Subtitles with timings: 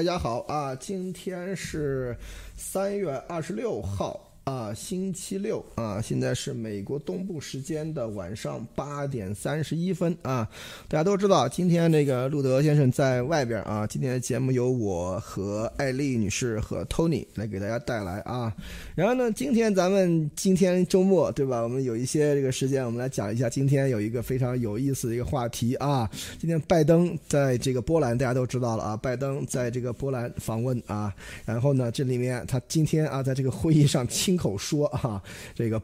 [0.00, 0.74] 大家好啊！
[0.74, 2.16] 今天是
[2.56, 4.29] 三月二十六号。
[4.50, 10.48] 啊，星期六啊，现在是美国东部时间的晚上八点三十一分啊。
[10.88, 13.86] 大家都知道，今天那个路德先生在外边啊。
[13.86, 18.52] 今天的节目由我和艾丽女士和 Tony 来给大家带来啊。
[18.96, 21.62] 然后呢，今天咱们今天周末对吧？
[21.62, 26.10] 我们有一些这个时间，我们来讲一下今天有一个非常有意思的一个话题啊。
[26.40, 28.96] 今天拜登在这个波兰，大家都知道了啊。
[28.96, 31.14] 拜登在这个波兰访问啊，
[31.44, 34.39] 然后呢，这里面他今天啊，在这个会议上亲。
[34.40, 35.22] 口说啊，
[35.54, 35.80] 这个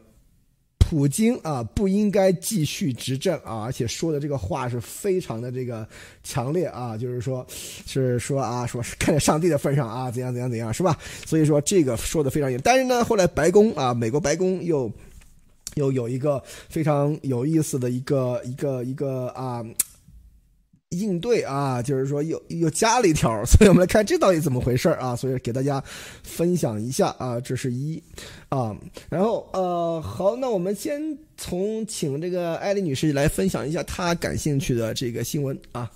[0.79, 5.87] 普京啊不应该继续执政啊，而且说的这个话是非常的这个
[6.23, 10.97] 强烈啊，就是说，是说啊，说是看在上帝的份上啊，怎样怎样怎样，是吧？
[11.25, 12.59] 所以说这个说的非常严。
[12.63, 14.91] 但是呢，后来白宫啊，美国白宫又
[15.75, 19.63] 又有一个非常有意思的一个一个一个啊。
[20.91, 25.13] 应对啊，就是说又又加了一条，所以我们来看这到底怎么回事啊？
[25.15, 25.83] 所以给大家
[26.23, 28.01] 分享一下啊，这是一
[28.47, 28.73] 啊，
[29.09, 35.91] 然后呃，好，那我们先从请这个艾丽女士来分享一下她感兴趣的这个新闻啊。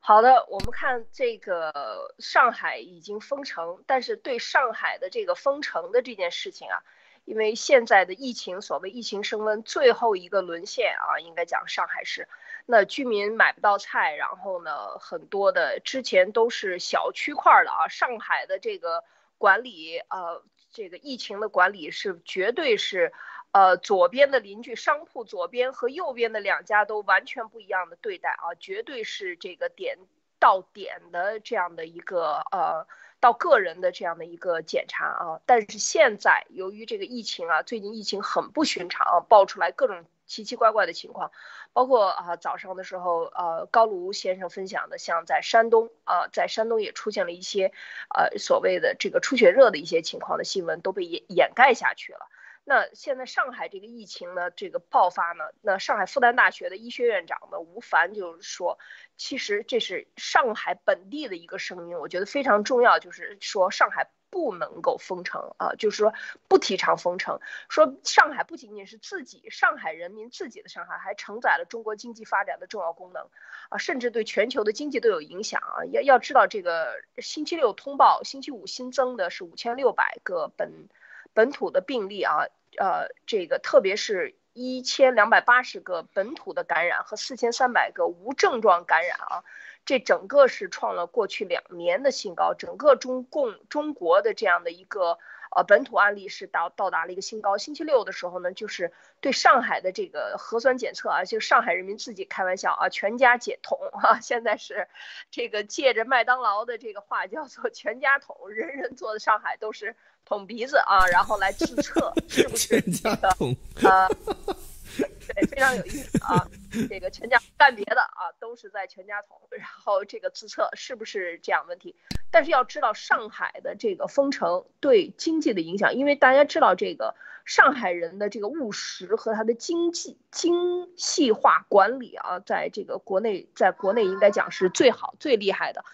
[0.00, 6.82] 好的，我们看这个上海已经封城，但是对上海的这个封城的这件事情啊。
[7.24, 12.28] 因为现在的疫情，所谓疫情升温最后一个沦陷啊，应该讲上海市，
[12.66, 19.04] 那居民买不到菜，然后呢，很多的之前都是小区块的啊，上海的这个
[19.38, 20.42] 管理，呃，
[20.72, 23.12] 这个疫情的管理是绝对是，
[23.52, 29.98] 呃，左边的邻居商铺左边和右边的两家都完全不一样的对待啊，绝对是这个点
[30.38, 32.86] 到点的这样的一个呃。
[33.18, 41.30] 到个人的这样的一个检查啊，但是现在由于这个疫情啊，最近疫情很不寻常啊，爆出来各种奇奇怪怪的情况，
[41.72, 47.72] 包括啊早上的时候，呃高卢先生分享的，像在山东啊，在山东也出现了一些
[48.14, 52.28] 呃所谓的这个出血热的一些情况的新闻都被掩掩盖下去了。
[52.68, 58.80] 那现在上海这个疫情呢，这个爆发呢，那上海复旦大学的医学院长呢吴凡就是说，
[59.16, 66.14] 其实这是上海本地的一个声音，我觉得非常重要，就是说上海不能够封城啊，就是说
[66.48, 73.28] 不提倡封城，说上海不仅仅是自己上海人民自己的上海，还承载了中国经济发展的重要功能
[73.68, 75.84] 啊，甚至对全球的经济都有影响啊。
[75.92, 80.88] 要要知道这个星期六通报，星期五新增的是五千六百个本。
[81.34, 82.46] 本土的病例啊，
[82.78, 89.44] 呃，这个特别是一千两百八十个本土的感染和四千三百个无症状感染啊，
[89.86, 95.18] 这整个是创了过去两年的新高，整个中共中国的这样的一个。
[95.54, 97.56] 呃，本土案例是到到达了一个新高。
[97.56, 98.92] 星期六的时候呢，就是
[99.22, 104.86] 对上海的这个核酸检测啊，就上海人民自己开玩笑啊，全家解桶啊， 现在是
[105.30, 109.96] 这个借着麦当劳的这个话叫做全家桶，人人坐在上海都是
[110.26, 114.10] 捅鼻子啊，然后来自测是不是全家桶啊。
[115.34, 116.48] 对，非常有意思啊！
[116.88, 121.94] 这个全家干别的啊，都是在全家桶，然后这个自测是不是这样问题？
[122.30, 127.14] 但是要知道上海的这个封城对经济的影响，因为大家知道这个
[127.44, 135.84] 上海人的这个务实和他的经济精细化管理啊，在这个国内，在国内应该讲是最好最厉害的。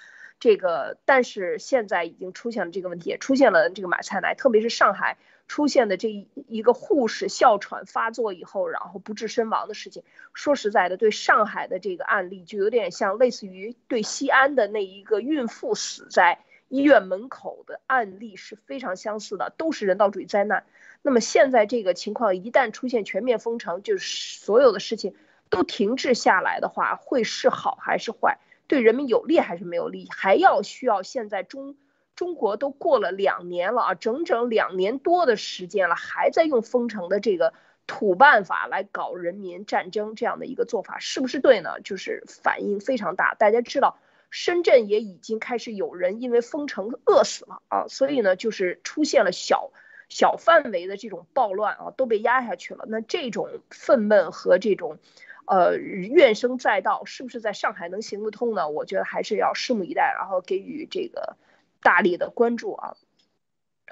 [0.40, 5.16] 这个，但是现在已经出现了这个问题，也出现了这个买菜难，特别是上海
[5.52, 10.02] 出现的这一一个护士哮喘发作以后，然后不治身亡的事情。
[10.32, 20.64] 说实在的，对上海的这个案例，就有点像类似于对西安的那一个孕妇死在医院门口的案例是非常相似的，都是人道主义灾难。
[21.02, 25.14] 那么现在这个情况一旦出现全面封城，就是所有的事情
[25.50, 28.38] 都停滞下来的话，会是好还是坏？
[28.68, 30.08] 对人民有利还是没有利？
[30.10, 31.76] 还要需要现在中
[32.14, 37.52] 中国都过了两年了啊，整整两年多的时间了，还在用封城的这个
[37.86, 41.80] 土办法来搞人民战争，这样的一个做法是不是对呢？
[41.82, 43.34] 就是反应非常大。
[43.34, 43.98] 大家知道，
[44.30, 49.70] 深圳也已经开始有人因为封城饿死了啊，所以呢，就是出现了小
[50.08, 52.84] 小范围的这种暴乱啊，都被压下去了。
[52.88, 54.98] 那这种愤懑和这种。
[55.44, 58.68] 呃，怨声载道，是不是在上海能行得通呢？
[58.68, 61.36] 我觉得还是要拭目以待，然后给予这个
[61.82, 62.96] 大力的关注啊。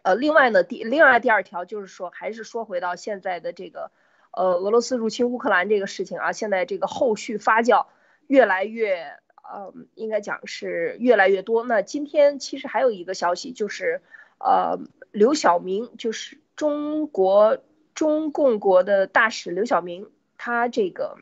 [0.03, 3.91] 呃，另外呢，第另外第二条就是说，还是说回到现在的这个
[4.31, 7.87] 呃俄罗斯入侵乌克兰这个事情啊，现在这个后续发酵
[8.27, 11.65] 越来越呃，应该讲是越来越多。
[11.65, 14.01] 那今天其实还有一个消息，就是
[14.39, 14.79] 呃
[15.11, 17.59] 刘晓明，就是中国
[17.95, 21.19] 中共国的大使刘晓明，他这个。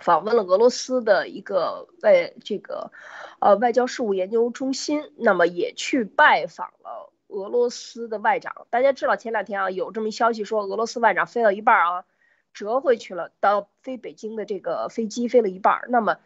[0.00, 2.92] 访问了俄罗斯的一个外这个
[3.40, 8.66] 呃外交事务研究中心，那么也去拜访了俄罗斯的外长。
[8.70, 12.04] 大家知道前两天啊有这么一消息说，俄罗斯外长飞到一半啊
[12.54, 15.82] 折回去了，到飞北京的这个飞机飞了一半。
[15.88, 16.18] 那么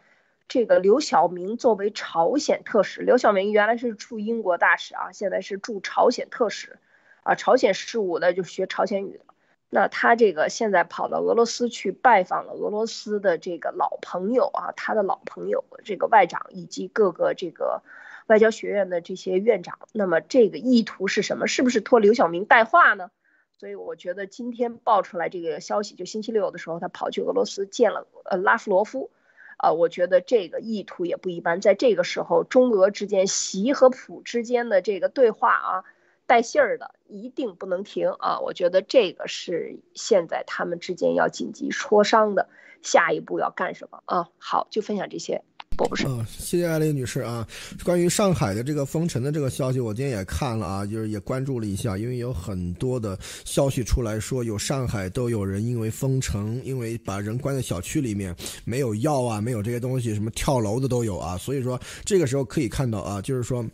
[0.47, 6.77] 这个刘晓明作为朝鲜特使，刘晓明原来是驻英国大使啊，现在是驻朝鲜特使
[7.23, 9.30] 啊，朝鲜事务的就学朝鲜语的。
[9.73, 17.81] 那他这个现在跑到俄罗斯去拜访了俄罗斯的这个老朋友啊，他的老朋友这个外长以及各个这个
[18.27, 19.79] 外交学院的这些院长。
[19.93, 21.47] 那么这个意图是什么？
[21.47, 23.11] 是不是托刘晓明带话呢？
[23.57, 29.09] 所以我觉得今天爆出来这个消息，就星期六的时候他跑去俄罗斯见了呃拉夫罗夫，
[29.55, 31.61] 啊，我觉得这个意图也不一般。
[31.61, 35.85] 在这个时候，中俄之间习和普之间的这个对话啊。
[36.31, 38.39] 带信儿的一定不能停啊！
[38.39, 42.47] 我觉得这个是现在他们之间要紧急磋商的，
[42.81, 44.25] 下一步要干什么啊？
[44.37, 45.43] 好，就分享这些，
[45.77, 46.07] 我不是。
[46.07, 47.45] 嗯，谢谢艾丽女士啊。
[47.83, 58.33] 关于上海的这个封城的这个消息，我今天也看了啊，就是也关注了一下，因为有很多的消息出来说，有上海都有人因为封城，因为把人关在小区里面，
[58.63, 61.37] 没有药啊，没有这些东西，什么跳楼的都有啊。
[61.37, 63.65] 所以说这个时候可以看到啊，就是说。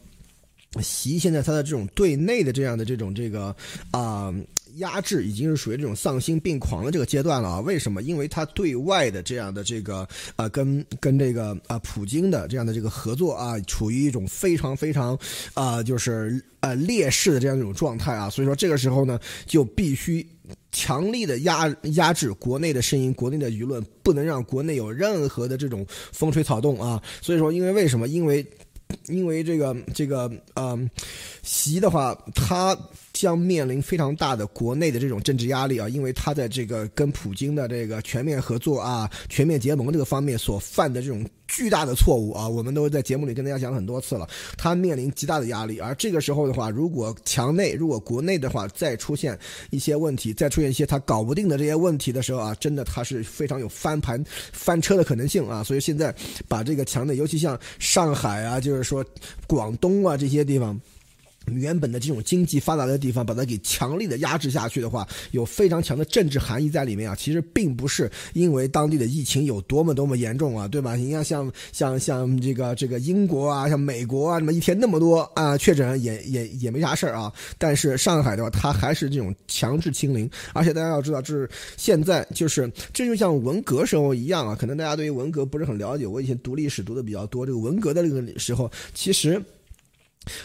[0.82, 3.56] 习现在他的这种对内的这样的这种这个
[3.92, 4.34] 啊
[4.76, 7.60] 压制，已经是属于这种丧心病狂的这个阶段了啊？
[7.62, 8.04] 为什么？
[8.04, 15.18] 因为他对外的这样的这个啊跟跟这个啊普京的这样的这个合作啊，处于一种非常非常
[15.56, 18.30] 啊就是呃劣势的这样一种状态啊。
[18.30, 20.24] 所以说这个时候呢，就必须
[20.72, 27.02] 强力的压压制国内的声音，国内的舆论，不能让国内有任何的这种风吹草动啊。
[27.20, 28.08] 所以说，因为为什么？
[28.08, 28.46] 因为
[29.08, 30.90] 因为这个这个嗯，
[31.44, 32.78] 习的话，他
[33.20, 41.26] 将面临非常大的国内的这种政治压力啊，因为他在这个跟普京的这个全面合作啊、全面结盟这个方面所犯的这种。
[41.50, 42.46] 巨大的错误啊！
[42.46, 44.28] 我们都在节目里跟大家讲了很多次了。
[44.58, 49.40] 他面临极大的压力，而这个时候的话，如果墙内、如果国内的话再出现
[49.70, 54.22] 一些问题，再出现一些他搞不定的这些问题的时候啊，真的他是非常有翻盘、
[54.52, 55.64] 翻车的可能性啊！
[55.64, 56.14] 所以现在
[56.50, 59.04] 把这个墙内，尤其像上海啊，就是说
[59.48, 60.78] 广东啊这些地方。
[61.54, 67.16] 原本的这种经济发达的地方，把它给强力的压制下去的话，有非常强的政治含义在里面啊。
[67.16, 70.96] 其实并不是因为当地的疫情有多么多么严重啊，对吧？
[70.98, 77.32] 你看像像像这个这个英国啊，像美国啊，那么一天那么多啊确诊也也也没啥事儿啊。
[77.58, 84.56] 但是上海的话，它还是这种强制清零，而且大家要知道，这是现在就是这就像文革时候一样啊。
[84.56, 89.42] 可能大家对于文革不是很了解，我以前读历史读的比较多，这个文革的这个时候，其实。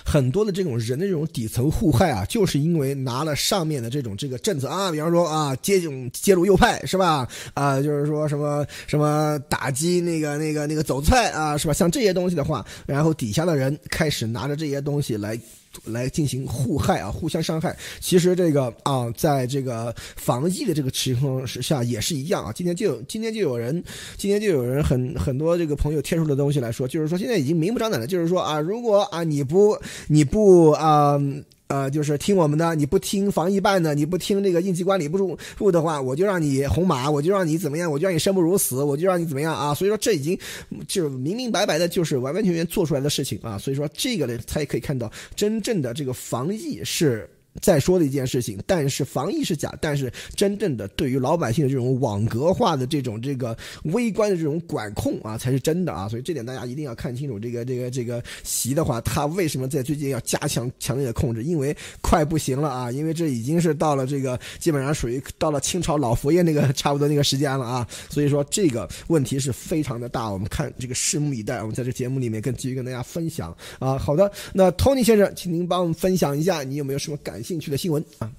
[0.05, 7.29] 很多的这种人的这种底层互害啊，就是因为拿了上面的这种这个政策啊，比方说啊，接种揭露右派是吧？
[7.55, 11.73] 啊，就是说什么什么打击那个那个那个走菜啊，是吧？
[11.73, 15.39] 像这些东西的话，然后底下的人开始拿着这些东西来。
[15.85, 17.77] 来进行互害啊，互相伤害。
[18.01, 22.53] 其实这个啊，在这个防疫的这个情况下也是一样啊。
[22.53, 23.83] 今天就今天就有人，
[24.17, 31.21] 今天就有人很很多这个朋友贴出的东西来说，就是说现在已经明目张胆的，就是说啊，如果啊你不你不啊。
[31.69, 39.73] 呃，就是听我们的，你不听防疫办的，你不听这个应急管理部部的话，我就让你红马，我就让你怎么样，我就让你生不如死，我就让你怎么样啊！
[39.73, 40.39] 所以说这已经
[40.87, 43.57] 就明明白白的，就是完完全全做出来的事情啊！
[43.57, 47.29] 所以说这个呢，他也可以看到真正的这个防疫是。
[47.61, 56.09] 再说的一件事情，但是防疫是假，但是真正的对于老百姓的这种网格化的这种这个微观的这种管控啊，才是真的啊！
[56.09, 57.39] 所以这点大家一定要看清楚。
[57.39, 61.45] 这个这个这个习的话，他为什么在最近要加强强烈的控制？
[61.45, 62.91] 因为快不行了啊！
[62.91, 67.87] 因为这已经是到了这个基本上属于到了清朝老佛爷那个差不多那个时间了啊！
[68.09, 71.61] 所以说这个问题是非常的大，我们看这个拭目以待。
[71.61, 73.99] 我们在这节目里面跟继续跟大家分享啊。
[73.99, 77.42] 好的，那 Tony 先生，请您帮我们分享一下，你有没有什么感？
[77.43, 78.33] 兴趣的新闻啊，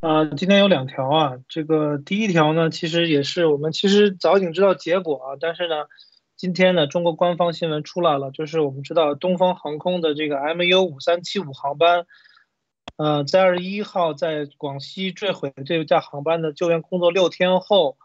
[0.00, 1.38] 啊，今天有两条啊。
[1.48, 5.86] 这个第一条呢，其实也是我们其实早已经知道结果啊，但是呢，
[6.36, 12.06] 今天呢，中国官方新闻出来了，就是我们知道东方航空的这个 MU 五三七五航班，
[12.96, 17.96] 呃，在二十一号在广西坠毁的这架航班的救援工作六天后，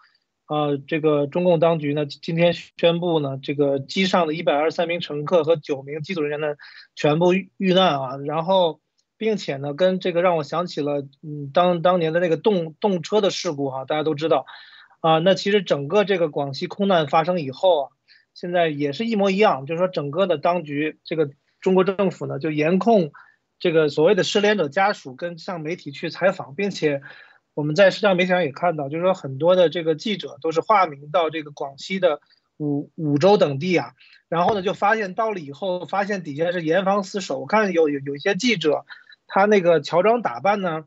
[0.49, 6.57] 啊，这个中共当局呢，今天宣布呢，这个机上的一百二十三名乘客和九名机组人员呢，
[6.95, 8.81] 全部遇难啊，然后。
[9.19, 14.45] 并且呢，跟这个让我想起了，嗯，当当年的那个动动车的事故哈，大家都知道，
[15.01, 17.89] 啊，那其实整个这个广西空难发生以后啊，
[18.33, 23.11] 现在也是一模一样，就是说整个的当局，这个中国政府呢，就严控
[23.59, 27.01] 这个所谓的失联者家属跟向媒体去采访，并且，
[27.53, 32.21] 我们在社交媒体上也看到，就是说很多的这个记者都是化名到这个广西的
[32.57, 33.93] 五五州等地啊，
[34.29, 37.39] 然后呢就发现到了以后，发现底下是严防死守。
[37.39, 38.85] 我看有有有一些记者，
[39.27, 40.85] 他那个乔装打扮呢，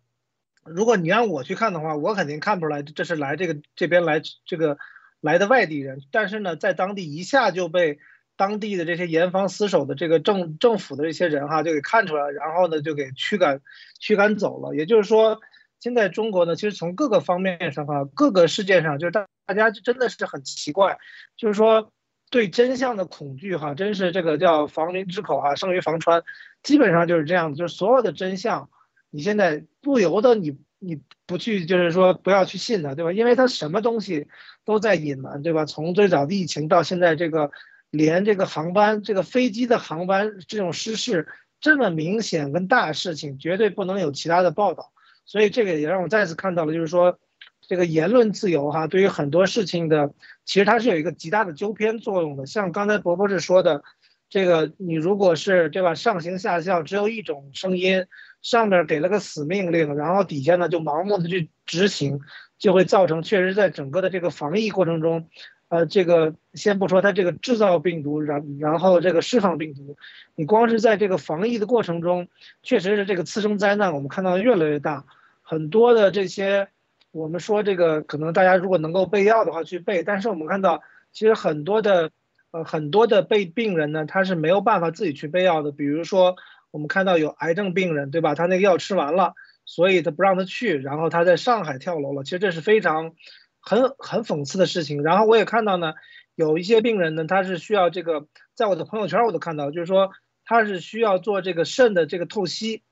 [0.65, 4.79] 如果你让我去看的话，我肯定看不出来这是来这个这边来这个
[5.21, 7.99] 来的外地人，但是呢，在当地一下就被。
[8.35, 13.61] 当地的这些严防死守的这个政政府的这些人哈，就给看出来，然后呢就给驱赶
[14.01, 14.75] 驱赶走了。
[14.75, 15.39] 也就是说，
[15.83, 20.97] 现在中国呢，其实从各个方面上哈，各个事件上，就是大大家真的是很奇怪，
[21.37, 21.91] 就是说
[22.31, 26.23] 对真相的恐惧哈，真是这个叫防民之口哈，胜于防川，
[26.63, 28.71] 基本上就是这样子，就是所有的真相，
[29.11, 33.13] 你现在不由得你你不去，就是说不要去信它，对吧？
[33.13, 34.29] 因为它什么东西
[34.65, 35.65] 都在隐瞒，对吧？
[35.65, 37.51] 从最早的疫情到现在这个。
[37.95, 41.29] 连这个航班，这个飞机的航班这种失事
[41.61, 44.92] 这么明显跟大事情，绝对不能有其他的报道。
[45.25, 47.19] 所以这个也让我再次看到了，就是说，
[47.61, 50.13] 这个言论自由哈，对于很多事情的，
[50.45, 52.47] 其实它是有一个极大的纠偏作用的。
[52.47, 53.83] 像刚才伯博士说的，
[54.29, 58.07] 这个你如果是对吧，上行下效，只有一种声音，
[58.43, 62.21] 上面给了个死命令，然后底下呢就盲目的去执行，
[62.59, 65.29] 就会造成确实在整个的这个防疫过程中。
[65.73, 69.97] 呃，这个先不说它这个制造病毒，然然后这个释放病毒，
[70.35, 72.29] 你光是在这个防疫的过程中，
[72.63, 75.07] 确实是这个次生灾难，我们看到越来越大。
[75.41, 76.69] 很多的这些，
[77.11, 82.11] 我们说这个可能大家如果能够备药的话去备，但是我们看到其实很多的，
[82.51, 85.73] 呃，很多的被病人呢，他是没有办法自己去备药的。
[85.73, 86.37] 比如说
[86.71, 88.35] 我们看到有癌症病人，对吧？
[88.35, 89.33] 他那个药吃完了，
[89.65, 92.25] 所以他不让他去，然后他在上海跳楼了。
[92.25, 93.15] 其实这是非常。
[93.63, 95.95] 很很讽刺的事情，然后我也看到呢，
[96.35, 98.27] 有一些病人呢，他是需要这个，
[98.57, 100.11] 在我的朋友圈我都看到，就是说
[100.45, 102.83] 他是需要做这个肾的这个透析，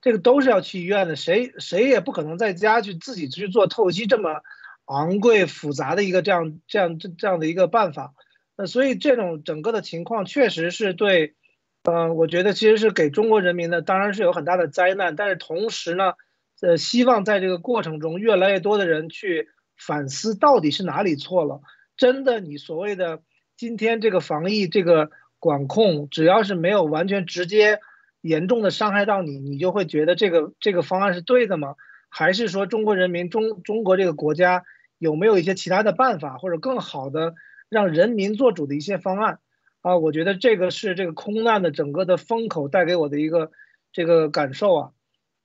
[0.00, 4.42] 这个都是要去医院的，谁谁也不可能在家去自己去做透析这么
[4.86, 8.12] 昂贵复杂的一个这样这样这这样的一个办法，
[8.56, 11.36] 那所以这种整个的情况确实是对，
[11.84, 16.14] 嗯，我觉得其实是给中国人民呢，当然是有很大的灾难，但是同时呢，
[16.62, 19.50] 呃，希望在这个过程中越来越多的人去。
[19.76, 21.60] 反思到底是哪里错了？
[21.96, 23.22] 真的，你所谓的
[23.56, 27.80] 今天这个防疫这个管控，只要是没有完全直接
[28.20, 31.74] 严重的伤害到你，你就会觉得这个这个方案是对的吗？
[32.08, 34.64] 还是说中国人民中中国这个国家
[34.98, 37.34] 有没有一些其他的办法，或者更好的
[37.68, 39.38] 让人民做主的一些方案？
[39.80, 43.52] 啊，我觉得这个是这个空难的整个的风口带给我的一个
[43.92, 44.90] 这个感受啊。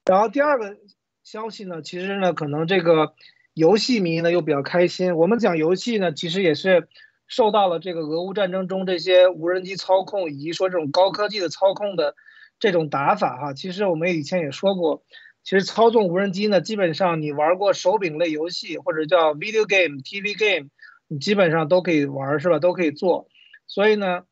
[0.06, 0.78] 然后第二个
[1.24, 3.14] 消息呢，其实呢，可能这个。
[3.54, 5.18] 游戏迷呢又比较开心。
[5.18, 6.88] 我们讲游戏呢，其实也是
[7.28, 12.16] 受到了这个俄乌战争中这些无人机操控以及说这种高科技的操控的
[12.60, 13.54] 这种打法哈。
[13.54, 15.04] 其实我们以前也说过，
[15.44, 20.70] 其实操纵无人机呢，基本上你玩过手柄类游戏或者叫 video game、TV game，
[21.08, 22.60] 你基本上都可以玩是吧？
[22.60, 23.28] 都可以做。
[23.68, 24.24] 所以呢，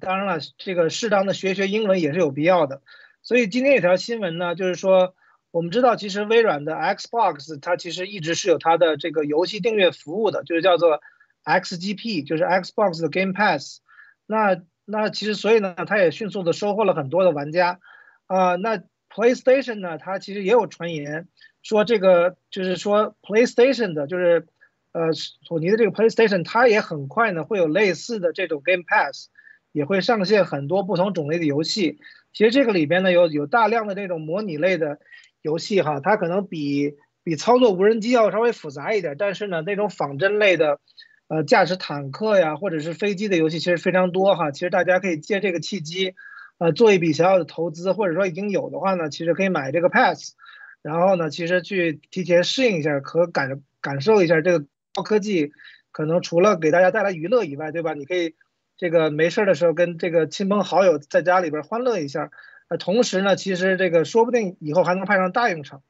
[0.00, 2.82] 当然了，这个适当的学学英文也是有必要的。
[3.22, 5.14] 所以今天有条新闻呢，就是说。
[5.52, 11.00] 我们知道，其实微软的 Xbox 它其实一直是有它的这个游戏订阅服务的，就是叫做
[11.44, 13.80] XGP，就是 Xbox 的 Game Pass。
[14.26, 17.80] 那那其实所以呢，它也迅速的收获了很多的玩家。
[18.26, 21.26] 啊，那 PlayStation 呢，它其实也有传言
[21.64, 24.46] 说这个就是说 PlayStation 的，就是
[24.92, 29.30] 呃索尼的这个 PlayStation，它也很快呢会有类似的这种 Game Pass，
[29.72, 31.98] 也会上线很多不同种类的游戏。
[32.32, 35.00] 其实这个里边呢有有大量的这种模拟类的。
[35.42, 40.80] 游戏哈，它可能比比操作无人机要稍微复杂一点，但是呢，那种仿真类的，
[41.28, 44.50] 呃，驾驶坦克呀，或者是飞机的游戏其实非常多哈。
[44.50, 46.14] 其实大家可以借这个契机，
[46.58, 50.34] 呃，做一笔小小的投资，或者说已经有的话呢，其实可以买这个 Pass，
[50.82, 55.52] 然后呢，其实去提前适应一下，可感感受一下这个高科技，
[55.92, 57.94] 可能除了给大家带来娱乐以外，对吧？
[57.94, 58.34] 你可以
[58.76, 62.30] 这个没事的时候跟这个亲朋好友在家里边欢乐一下。
[62.70, 65.82] 呃，同时呢，其实这个说不定以后还能派上大用场。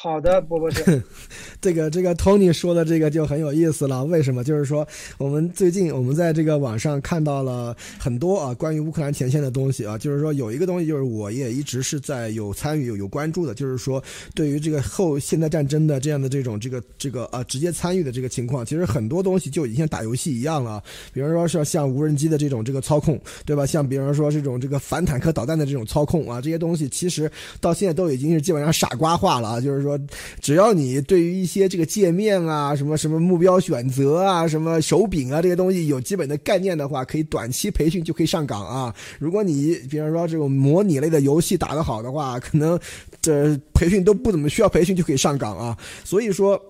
[0.00, 1.02] 好的，波波是，
[1.60, 4.04] 这个这个 Tony 说的这个就很有意思了。
[4.04, 4.44] 为什么？
[4.44, 4.86] 就是说，
[5.18, 9.98] 我们最近我们在这个网上看到了很多啊关于乌克兰前线的东西啊。
[9.98, 14.00] 就是说，有一个东西，就是我也一直是在有参与有有关注的，就是说，
[14.36, 20.80] 对于这个后现代战争的这样的这种这个这个啊直接参与的这个情况，其实很多东西就已经像打游戏一样了。
[21.12, 23.66] 比如说是像无人机的这种这个操控，对吧？
[23.66, 27.28] 像比如说这种这个反坦克导弹的这种操控啊，这些东西其实
[27.60, 29.60] 到现在都已经是基本上傻瓜化了啊。
[29.60, 29.87] 就是说。
[29.88, 29.98] 说，
[30.40, 38.94] 只要你对于一些这个界面啊、什么什么目标选择啊、什么手柄啊这些东西有基本的概念的话，可以短期培训就可以上岗啊。
[39.18, 42.78] 如果你比方说这种模拟类的游戏打得好的话，可能
[43.22, 45.76] 这培训都不怎么需要培训就可以上岗啊。
[46.04, 46.60] 所以说。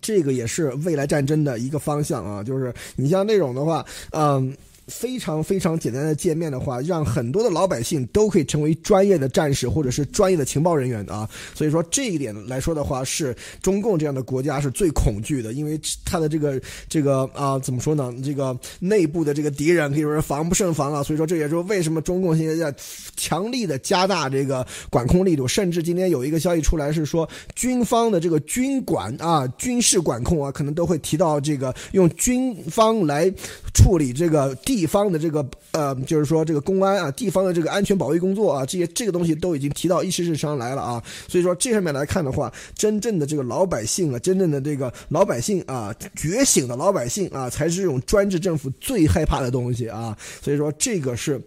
[0.00, 4.52] 这个也是未来战争的一个方向啊，就是你像那种的话，嗯。
[4.86, 11.28] 非常非常简单的界面的话，让很多的老百姓都可以成为专业的战士或者是专业的情报人员啊。
[11.54, 18.12] 所以说这一点来说的话，是中共这样的国家是最恐惧的，因为他的这个这个啊，怎么说呢？
[18.22, 21.02] 这个内部的这个敌人可以说是防不胜防啊。
[21.02, 22.76] 所以说这也是为什么中共现在在
[23.16, 33.32] 强力的加大这个管控力度，甚至今天有一个消息出来是说，军方的这个军管啊、军事管控啊，可能都会提到这个用军方来
[33.72, 34.54] 处理这个。
[34.74, 41.00] 地方的这个呃，就是说这个公安啊，地方的这个安全保卫工作啊，这些这个东西都已经提到议事日上来了啊。
[41.28, 50.18] 所以说这上面来看的话，真正的这个老百姓啊，真正的这个老百姓啊，觉醒的老百姓啊，才是这种专制政府最害怕的东西啊。
[50.42, 51.40] 所以说这个是。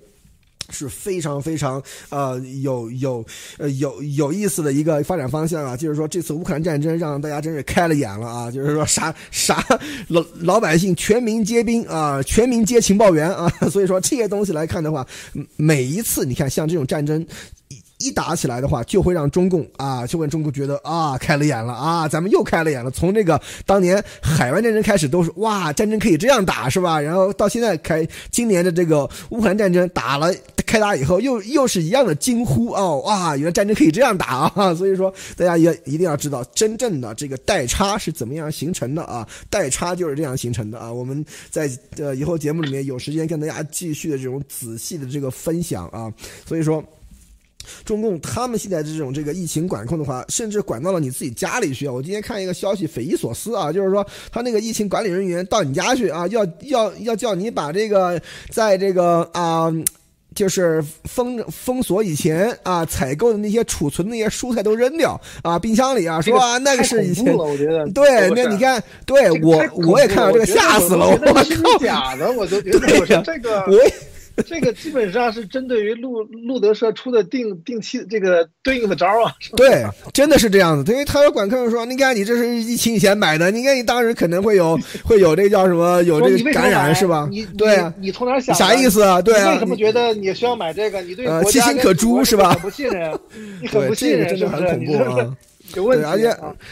[0.69, 3.25] 是非常非常呃有有
[3.57, 9.63] 呃有有意思的一个发展方向啊，就是说这次乌克兰战争让大家真是开了眼了啊，就是说啥啥
[10.07, 15.05] 老老百姓全民皆兵啊，全民皆情报员啊， 所以说这些东西来看的话，
[15.55, 17.25] 每一次你看像这种战争。
[17.99, 22.91] 一打起来的话，就会让中共啊，就会中共觉得啊，开了眼了啊，咱们又开了眼了。
[22.91, 27.01] 从这个当年海湾战争开始，都是哇，战争可以这样打，是吧？
[27.01, 30.31] 然后到现在开今年的这个乌克兰战争打了
[30.67, 34.73] 开打以后，又又是一样的惊呼哦，哇，原来战争可以这样打啊！
[34.75, 39.27] 所以说，大家也一定要知道，真正的这个代差是怎么样形成的啊？
[39.49, 40.91] 代差就是这样形成的啊！
[40.91, 46.13] 我们在呃以后节目里面有时间跟大家继续的这种仔细的这个分享啊，
[46.45, 46.83] 所以说。
[47.83, 51.85] 中共他们现在这种这个疫情管控的话，甚至管到了你自己家里去。
[51.85, 59.69] 我今天看一个消息，匪夷所思啊，就是说他那个疫情管理人员到你家去啊，要要要叫你把这个在这个啊，
[60.37, 67.25] 就是封封锁以前啊采购的那些储存那些蔬菜都扔掉啊，冰箱里啊，说啊那个是以前
[67.91, 73.73] 对，那你看，对我我也看到这个吓死了，我靠，假的，我都觉得这个我。
[74.45, 79.33] 这个基本上是针对于路路德社出的定定期这个对应的招啊。
[79.57, 80.91] 对，真的是这样子。
[80.91, 87.27] 因为他有管客说：“你看，你这是疫情以前买的，你看你当时可能会有 会有这个叫什么，有这个感染是吧？
[87.57, 88.55] 对啊，你从哪想？
[88.55, 89.21] 啥意思啊？
[89.21, 91.01] 对啊，为什么觉得你需要买这个？
[91.01, 92.53] 你对呃其心可诛是吧？
[92.61, 93.19] 不信任，
[93.61, 95.35] 你很不信任，真的很恐怖啊。
[95.73, 96.29] 对，而且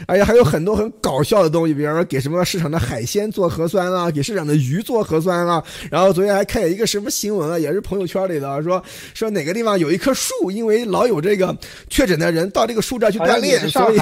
[0.08, 5.64] 而且还有很多很搞笑的东西，比方说给什么市场的海鲜做核酸啊，给市场的鱼做核酸啊。
[5.92, 8.82] 然后昨天还看见一个什么新闻啊，也是朋友圈里的，说
[9.14, 11.56] 说哪个地方有一棵树，因为老有这个
[11.90, 13.98] 确诊的人到这个树这儿去锻炼，所以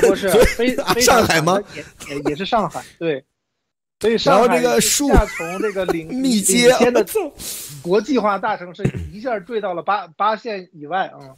[0.00, 0.30] 不是
[1.00, 1.60] 上海吗？
[2.08, 3.22] 也也是上海，对。
[4.00, 7.06] 所以然后这个树从这个领 密接的
[7.82, 11.30] 国际化大城市一下坠到了八八线以外啊。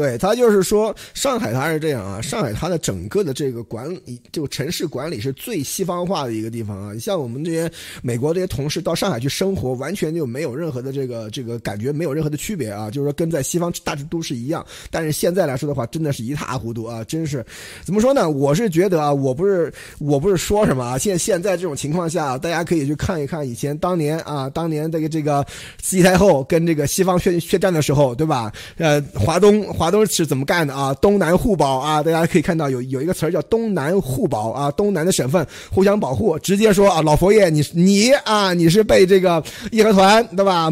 [0.00, 6.98] 对他就是说，上海它是这样啊，上海它的整个的这个管理，就城市管理是最西方化的一个地方啊。
[6.98, 12.90] 像我们这些美国这些同事到上海去生活，完全就没有任何的这个这个感觉，没有任何的区别啊。
[12.90, 14.64] 就是说跟在西方大都市一样。
[14.90, 17.04] 但是现在来说的话，真的是一塌糊涂啊！
[17.04, 17.44] 真是
[17.84, 18.30] 怎么说呢？
[18.30, 20.96] 我是觉得啊，我不是我不是说什么啊。
[20.96, 25.44] 现现在这种情况下，大家可以去看一看以前当年啊，当年这个这个
[25.82, 28.50] 慈禧太后跟这个西方血血战的时候，对吧？
[28.78, 29.50] 呃，华东。
[29.80, 30.94] 华东是怎么干的啊？
[30.94, 32.02] 东南互保啊！
[32.02, 36.38] 大家可以看到有有一个词儿叫东南互保啊，东南的省份互相保护。
[36.38, 40.70] 直接说啊，老佛爷，你你啊，你是被这个义和团对吧？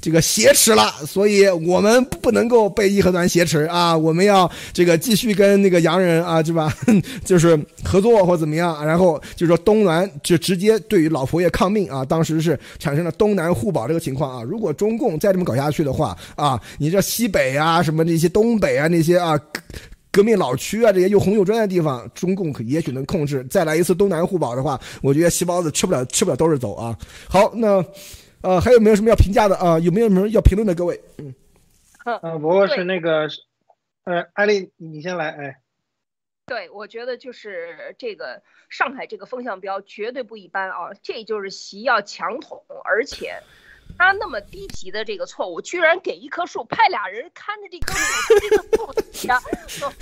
[0.00, 3.96] 这个挟持了，所以我们不能够被义和团挟持啊！
[3.96, 6.72] 我们要这个继续跟那个洋人啊，对吧？
[7.24, 8.84] 就是合作或怎么样？
[8.84, 12.04] 然 后就说东南就直接对于老佛爷抗命啊！
[12.04, 14.42] 当时是产生了东南互保这个情况啊！
[14.42, 18.49] 如果中共再这么搞下去的话啊，你这西北啊什么这些东。
[18.50, 19.38] 东北啊，那些啊，
[20.10, 23.44] 革命老区啊，这些又红又专的地方，中共可也许能控制。
[23.44, 26.98] 再来一次东南互保的话，我觉得细胞子吃不了，吃不了兜着走啊。
[27.28, 27.84] 好，那
[28.40, 29.78] 呃，还有没有什么要评价的啊？
[29.78, 30.74] 有没有什么要评论的？
[30.74, 31.32] 各位，嗯，
[32.04, 33.28] 呃，不过是那个，
[34.02, 35.60] 呃，艾丽，你先来，哎，
[36.46, 43.40] 对，我觉得就是这个上海这个风向标绝对不一般啊，这就是习要强统，而且。
[44.00, 49.92] 他那么低级的这个错误，居然给一棵树派俩人看着这棵树，这个树呀， 说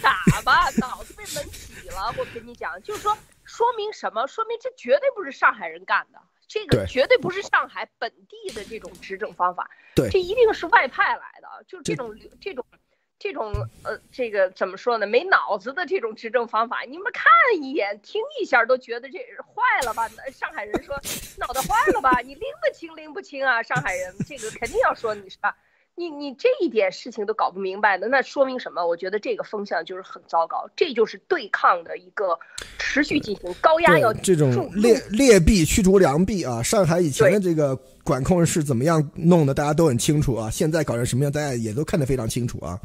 [0.00, 2.14] 打吧，脑子被门挤了。
[2.16, 4.24] 我跟你讲，就是说，说明什么？
[4.28, 12.79] 说明这绝对不是上海人干的，这个绝对不是上海本地的这种执政方法，对，这一定是外派来的，就这种这种这
[13.20, 13.52] 这种
[13.84, 15.06] 呃，这个怎么说呢？
[15.06, 17.30] 没脑子的这种执政方法，你们看
[17.60, 20.08] 一眼、听一下都觉得这坏了吧？
[20.32, 20.96] 上海人说
[21.36, 22.20] 脑袋坏了吧？
[22.20, 23.62] 你拎得清拎不清啊？
[23.62, 25.54] 上海人这个肯定要说你是吧？
[25.96, 28.86] 你你这一点事情都搞不明白的，那说明什么？
[28.86, 32.38] 我觉得这个风向就是很糟糕，这就是对抗的一个
[32.78, 36.62] 持续进行，高压要这种劣劣币驱逐良币啊！
[36.62, 40.48] 上海以前的这个管控是怎么样弄的，大家都很清楚啊。
[40.48, 42.80] 现在搞成什么样，大家也都看得非常清楚啊。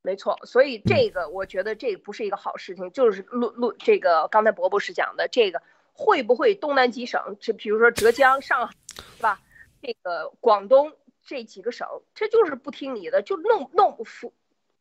[0.00, 5.60] 没错，所以这个我觉得这不是一个好事情，就是录录这个刚才伯博士讲的这个
[5.92, 8.72] 会不会东南几省，就比如说浙江、上海，
[9.16, 9.38] 是吧？
[9.82, 10.90] 这个广东。
[11.28, 14.32] 这几个省，这就是不听你的，就弄弄扶，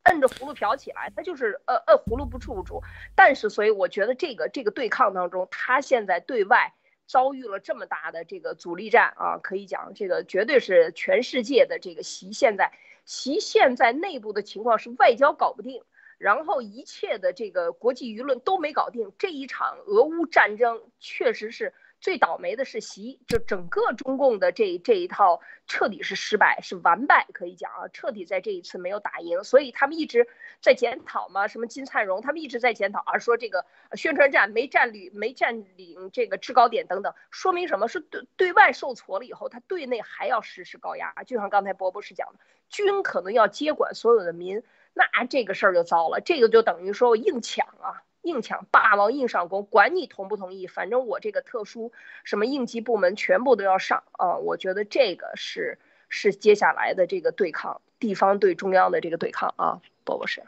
[0.03, 2.81] 摁着葫芦瓢起来，他就是呃摁葫芦不住住。
[3.15, 6.73] 但是，所以我觉得这个这个对抗当中，他现在对外
[7.05, 12.71] 遭遇了这么大的这个阻力战啊，可以讲这个绝对是全世界的这个习现在
[13.03, 15.83] 习现在内部的情况是外交搞不定，
[16.17, 21.73] 然后一切的这个国际舆论都没搞定，这一场俄乌战争确实是。
[21.99, 30.27] 最倒霉的是习，就整个中共的这这一套彻底是失败，是完败，可以讲啊，彻底在这一次没有打赢，所以他们一直
[30.61, 37.87] 在检讨嘛，什么金灿荣，他们一直在检讨啊，说这个宣传战没占领，没占领这个制高点等等，说明什么？
[37.87, 44.61] 是对对外受挫了以后，他对内还要实施高压，就像刚才波博士讲的，军可能要接管所有的民，
[44.93, 48.03] 那这个事儿就糟了，这个就等于说我硬抢啊。
[48.27, 51.93] 硬抢霸王硬上弓，管你同不同意，反正我这个特殊
[52.25, 54.35] 什么应急部门全部都要上啊！
[54.35, 60.43] 我觉得这个是是接下来的这个对抗，地方对中央的这个对抗啊，波博士。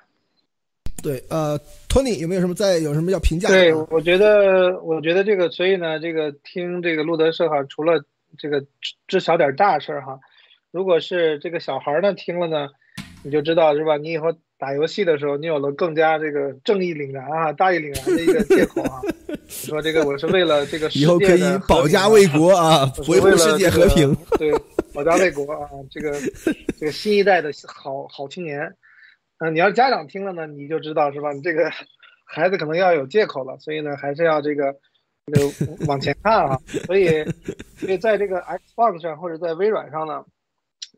[1.02, 3.48] 对，呃，托尼有没有什么在有什么要评价？
[3.48, 8.04] 对，我觉得，我觉得这个，所以呢，这个听这个路德社哈，除了
[8.38, 8.66] 这个
[9.08, 10.20] 知晓点大事儿哈，
[10.72, 12.68] 如果是这个小孩呢听了呢，
[13.24, 13.96] 你就知道是吧？
[13.98, 14.34] 你以后。
[14.60, 19.00] 打游戏的时候，你有了更加这个正义凛然啊、大义凛然的一个借口啊。
[19.48, 24.14] 说这个我是为了这个以后可以保家卫国啊，维护世界和平。
[24.38, 24.52] 对，
[24.94, 26.12] 保家卫国啊，这个
[26.78, 28.76] 这个新一代的好好青年。
[29.40, 31.32] 嗯，你要是家长听了呢，你就知道是吧？
[31.32, 31.72] 你这个
[32.28, 34.76] 孩子可能要有借口了，所以呢，还是要这个
[35.26, 36.60] 这个往前看啊。
[36.86, 37.24] 所以，
[37.78, 40.26] 所以在这个 Xbox 上或者在微软上呢。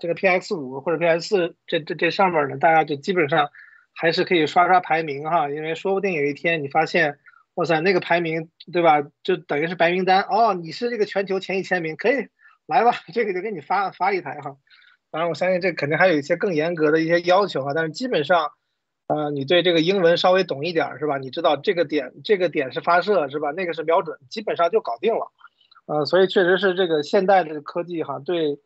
[0.01, 3.51] 这个 P X 五或者 P S 四这这这上面呢，大家就基本上
[3.93, 7.19] 还是可以刷刷排名哈，因为说不定有一天你发现，
[7.53, 12.29] 哇塞，那个排名对吧，就等于是白名单哦，你是这个全球前一千名，可以
[12.65, 14.57] 来吧，这个就给你发发一台哈。
[15.11, 18.49] 当然，我相信这肯定还有一些更严格的一些要求哈，但是基本上，
[19.05, 21.19] 呃，你对这个英文稍微懂一点是吧？
[21.19, 23.51] 你知道这个点这个点是发射是吧？
[23.51, 25.31] 那个是瞄准，基本上就搞定了。
[25.85, 28.57] 呃，所以确实是这个现代的科技哈，对。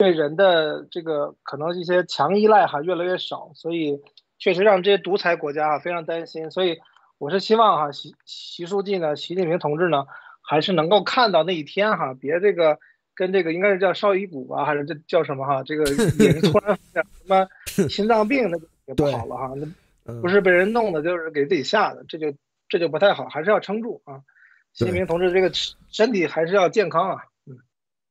[0.00, 4.00] 对人的这个可能一些强依赖哈越来越少，所以
[4.38, 6.50] 确实让这些独裁国家啊非常担心。
[6.50, 6.78] 所以
[7.18, 10.06] 我是希望哈习习书记呢，习近平同志呢，
[10.40, 12.78] 还是能够看到那一天哈，别这个
[13.14, 15.84] 跟这个应该是叫绍伊古吧，还是这叫什么哈，这个
[16.24, 17.46] 也突然什么
[17.90, 19.52] 心脏病那也不好了哈，
[20.06, 22.32] 那不是被人弄的，就是给自己吓的，这就
[22.70, 24.22] 这就不太好，还是要撑住啊。
[24.72, 25.50] 习近平同志这个
[25.90, 27.24] 身体还是要健康啊。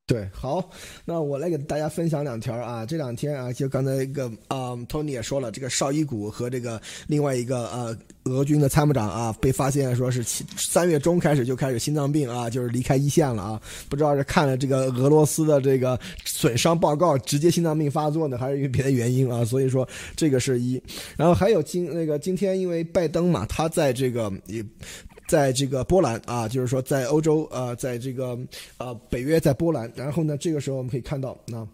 [0.10, 0.68] 对，好，
[1.06, 2.84] 那我来给大家分享两条啊。
[2.84, 10.24] 这两天啊，就刚才一个啊，Tony 也说了，这个绍伊古和这个另外一个呃俄军的参谋长啊，被发现说是
[10.58, 13.62] 三月中开始就开始心脏病啊，就是离开一线了啊。
[13.88, 19.46] 不知道是看了这个俄罗斯的这个损伤报告，直接心脏病发作呢，还是因为别的原因啊？
[19.46, 20.82] 所以说这个是一。
[21.18, 24.66] 然后还有今那个今天因为拜登嘛，他在这个也。
[25.30, 28.36] 在这个波兰啊，就是说在欧洲呃，在这个
[28.80, 31.66] 呃北约在波兰，然后呢，这个时候我们可以看到，那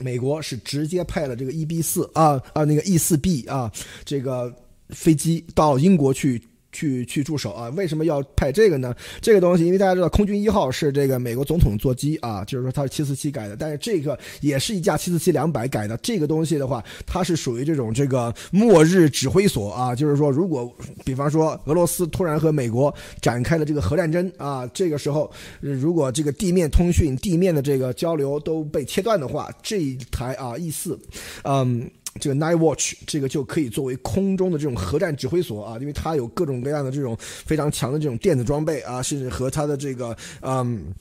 [0.00, 3.70] 美国是直接派了这个 E B 四啊啊那个 E 四 B 啊
[4.04, 4.52] 这个
[4.88, 6.42] 飞机到英国去。
[6.74, 7.70] 去去驻守啊？
[7.70, 8.94] 为什么要派这个呢？
[9.22, 15.96] 这个东西，因为大家知道，空军一号是这个美国总统座机啊，就是说它是七四七改的，但是这个也是一架七四七两百改的。
[15.98, 20.70] 这个东西的话，它是属于这种这个末日指挥所啊，就是说，如果
[21.04, 30.98] 比方说俄罗斯突然和美国展开了这个核战争啊，这个时候如果这个地面通讯、地面的这个交流都被切断的话，这一台啊 E 四，
[31.44, 31.88] 嗯。
[32.20, 40.94] 这个 Night Watch 这个就可以作为空中的这种核战指挥所啊，因为它有各种各样的这种非常强的这种电子装备啊，甚至和它的这个嗯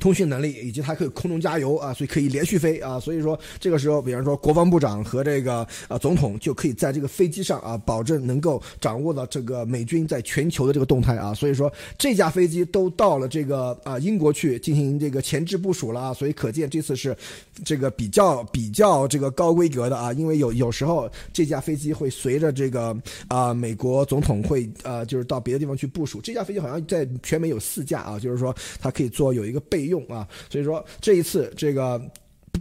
[0.00, 17.14] 通讯能力以及它可以空中加油啊，所以可以连续飞啊，所以说这个时候，比方说国防部长和这个呃总统就可以在这个飞机上啊，保证能够掌握到这个美军在全球的这个动态啊，所以说这架飞机都到了这个啊英国去进行这个前置部署了啊，所以可见这次是
[17.62, 22.96] 这个比较比较这个高规格的啊，因为有有时候这架飞机会随着这个
[23.28, 29.81] 啊美国总统会呃就是到别的地方去部署，这架飞机好像在全美有四架啊，就是说它可以做有一个备。
[29.86, 32.00] 用啊，所以说这一次这个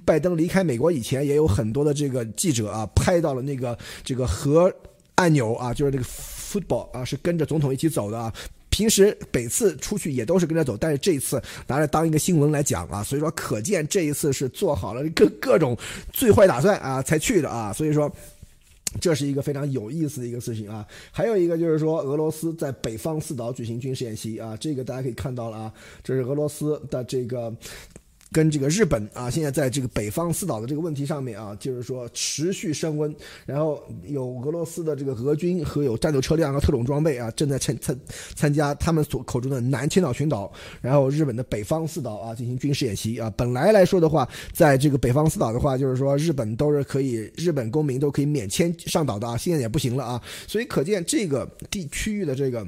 [0.05, 4.73] 拜登离开美国以前，也有很多的这个记者啊拍到了那个这个核
[5.15, 8.33] 按钮啊，就是这个 football 啊，是跟着总统一起走的啊。
[8.69, 15.77] 平时每次出去也都是跟着走，但是这一次拿来当一个新闻来讲啊，所以说可见这一次是做好了各各种
[16.13, 18.09] 最坏打算啊才去的啊，所以说
[18.99, 20.85] 这是一个非常有意思的一个事情啊。
[21.11, 25.73] 还有一个就是说，俄罗斯在北方四岛举行军事演习啊，这个大家可以看到了啊，
[26.03, 27.55] 这是俄罗斯的这个。
[28.31, 33.13] 跟这个日本啊，现在在这个北方四岛的这个问题上面啊，就是说持续升温。
[33.45, 37.99] 然后有俄罗斯的这个俄军和有战斗车辆和特种装备啊，正在参参
[38.33, 43.31] 参加他们所口中的南千岛群岛，然后日本的北方四岛啊进行军事演习啊。
[43.35, 50.21] 本来来说的话，在这个北方四岛的话，就是说日本都是可以，日本公民都可以免签上岛的啊，现在也不行了啊。
[50.47, 52.65] 所以可见这个地区域的这个。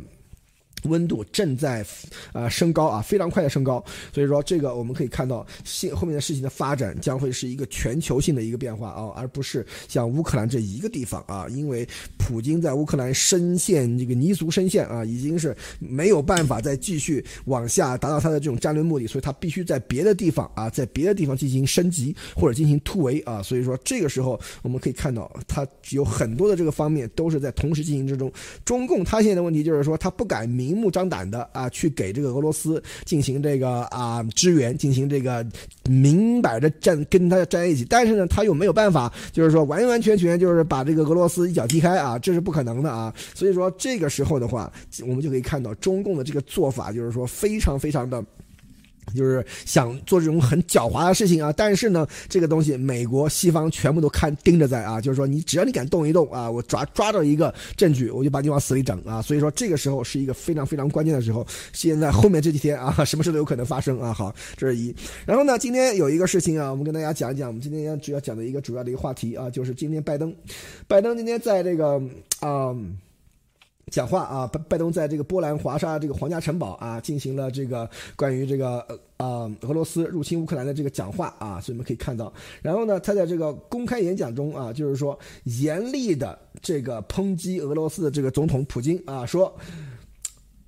[0.83, 1.85] 温度正在
[2.31, 28.31] 啊升高啊，非常快的升高，所以说这个我们可以看到，现后面的事情的发展将会是一个全球性的一个变化啊，而不是像乌克兰这一个地方啊，因为普京在乌克兰深陷这个泥足深陷啊，已经是没有办法再继续往下达到他的这种战略目的，所以他必须在别的地方啊，在别的地方进行升级或者进行突围啊，所以说这个时候我们可以看到，他有很多的这个方面都是在同时进行之中。
[28.65, 30.72] 中共他现在的问题就是说，他不敢明。
[30.73, 35.45] 明目张胆的啊，去给这个俄罗斯进行这个啊支援，进行这个
[35.87, 43.13] 明摆着站跟他站在一起，但是呢，他又没有办法，就是说完完全全就是把这个俄罗斯一脚踢开啊，这是不可能的啊。
[43.35, 48.23] 所以说这个时候的话，我们就可以看到中共的这个做法，就是说非常非常的。
[49.15, 59.21] 就是想做这种很狡猾的事情啊，但是呢，这个东西美国西方全部都看盯着在啊，就是说你只要你敢动一动啊，我抓抓到一个证据，我就把你往死里整啊。
[59.21, 61.45] 所以说这个时候是一个非常非常关键的时候。
[61.73, 64.13] 现在后面这几天啊，什么事都有可能发生啊。
[64.13, 64.95] 好，这是一。
[65.25, 67.47] 然后呢，今天有一个事情啊，我们跟大家讲一讲。
[67.47, 70.33] 我们今天主要讲的一个主要的一个话题啊，就是今天拜登，
[70.87, 72.01] 拜登今天在这个
[72.39, 72.75] 啊。
[73.93, 78.83] 讲话啊，拜拜登在这个波兰华沙这个皇家城堡啊，进行了这个关于这个
[79.17, 89.55] 呃俄罗斯入侵乌克兰的这个讲话啊，所以我们可以看到，然后呢，他在这个公开演讲中啊，就是说严厉的这个抨击俄罗斯的这个总统普京啊，说。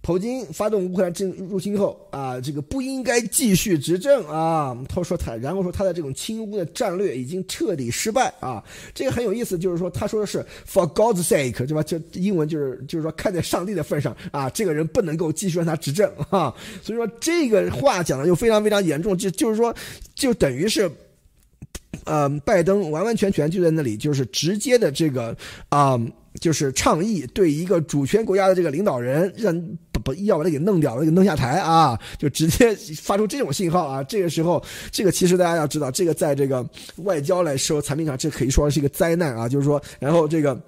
[0.06, 4.78] 普京发动乌克兰进入侵后啊，这个不应该继续执政啊。
[4.88, 8.64] 他说他，然后说他的这种亲乌的战略已经彻底失败啊。
[8.94, 11.82] 这个很有意思，就是说他说的是 for God's sake，对吧？
[11.82, 16.54] 这英文就是就是说看在上帝的份上啊，这个人不能够继续让他执政啊。
[16.84, 19.74] 所以说这个话讲的又非常非常严重，就就是说
[20.14, 20.88] 就等于是，
[22.04, 25.36] 呃，拜登完完全全就在那里就是直接的这个
[25.70, 26.00] 啊。
[26.42, 29.54] 就是倡议对一个主权国家的这个领导人，让
[29.92, 31.98] 不不要把他给弄掉，给弄下台啊！
[32.18, 34.04] 就直接发出这种信号啊！
[34.04, 36.68] 这个时候，这个其实大家要知道，这个在这个
[36.98, 39.48] 外交来说，产品上这可以说是一个灾难啊！
[39.48, 40.62] 就是说，然后这个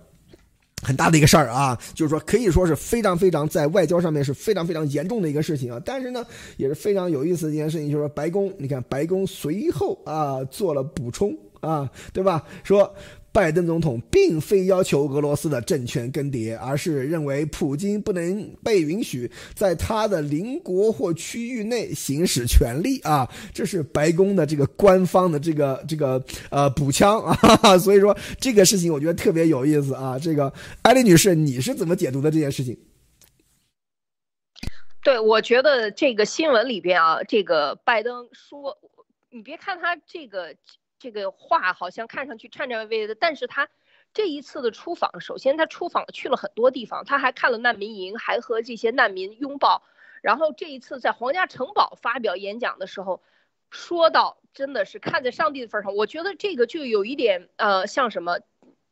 [0.82, 5.82] 很大的一个事儿啊，就是说可以说是非常非常在外交上面是非常非常严重的一个事情啊！
[5.84, 6.26] 但是呢，
[6.56, 12.42] 也是非常有意思的一件事情，就是说白宫，你看白宫随后啊做了补充啊，对吧？
[12.64, 12.96] 说。
[13.38, 23.30] 拜登总统并非要求俄罗斯的政权更迭，而是认为普京不能被允许在他的邻国或区域内行使权力啊！
[23.54, 26.20] 这是白宫的这个官方的这个这个
[26.50, 27.78] 呃补枪啊！
[27.78, 30.18] 所以说这个事情我觉得特别有意思啊！
[30.18, 32.76] 这个艾丽女士，你是怎么解读的这件事情？
[35.04, 38.80] 对，我觉得这个新闻里边啊，这个拜登说，
[39.30, 40.56] 你别看他这个。
[41.00, 43.70] 这个话好像看上去颤颤巍巍的，但是他
[44.14, 49.84] 这一次的出访，首先他出访去了很多地方，他还看了难民营，还和这些难民拥抱。
[50.22, 53.22] 然后这一次在皇家城堡发表演讲的时候，
[53.70, 58.40] 说到真的是看在上帝的份上，我觉得这个就有一点呃像什么，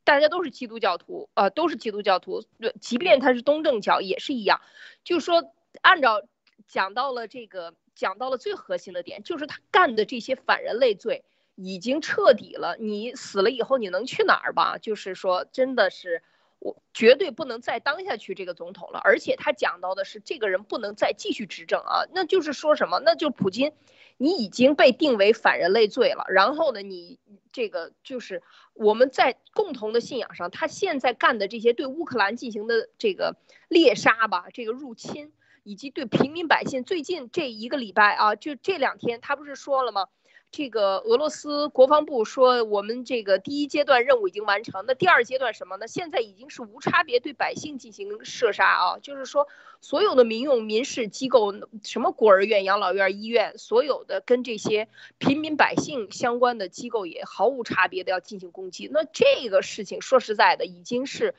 [0.03, 2.43] 大家都是基督教徒呃都是基督教徒，
[2.79, 4.61] 即便他是东正教也是一样，
[5.03, 6.21] 就是说按照
[6.67, 11.23] 讲到了这个讲到了最核心的点，就是他干的这些反人类罪。
[11.55, 12.77] 已经彻底了。
[12.79, 14.77] 你死了以后，你能去哪儿吧？
[14.77, 16.21] 就是说，真的是，
[16.59, 18.99] 我绝对不能再当下去这个总统了。
[19.03, 22.99] 而且他讲到的是，这个人不能再继续执政啊，那就是说什么？
[22.99, 23.71] 那就普京，
[24.17, 26.25] 你已经被定为反人类罪了。
[26.29, 27.19] 然后呢，你
[27.51, 33.35] 这个就是我们在共同的信仰上，他现在干的这些对乌克兰进行的这个
[33.69, 35.31] 猎杀吧，这个入侵。
[35.67, 40.09] 以及对平民百姓，最近这一个礼拜啊，就这两天，他不是说了吗？
[40.55, 45.85] 这个俄罗斯国防部说，我们这个第一阶段任务已经完成，那第二阶段什么呢？
[45.85, 49.49] 现在已经是无差别对百姓进行射杀啊，就是说
[49.81, 54.87] 所有的民用民事机构，什么孤儿院、养老院、医院，所有的跟这些
[55.17, 58.89] 平民百姓相关的机构也毫无差别的要进行攻击。
[58.89, 61.35] 那这个事情说实在的，已经是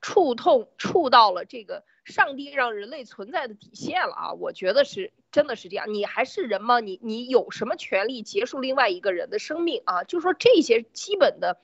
[0.00, 1.84] 触痛触到了这个。
[2.04, 4.32] 上帝让人类存在的底线了啊！
[4.32, 5.92] 我觉得是真的是这样。
[5.92, 6.80] 你还是人吗？
[6.80, 10.04] 你你有什么权利结束另外一个人的生命啊？
[10.04, 11.58] 就说这些基本的、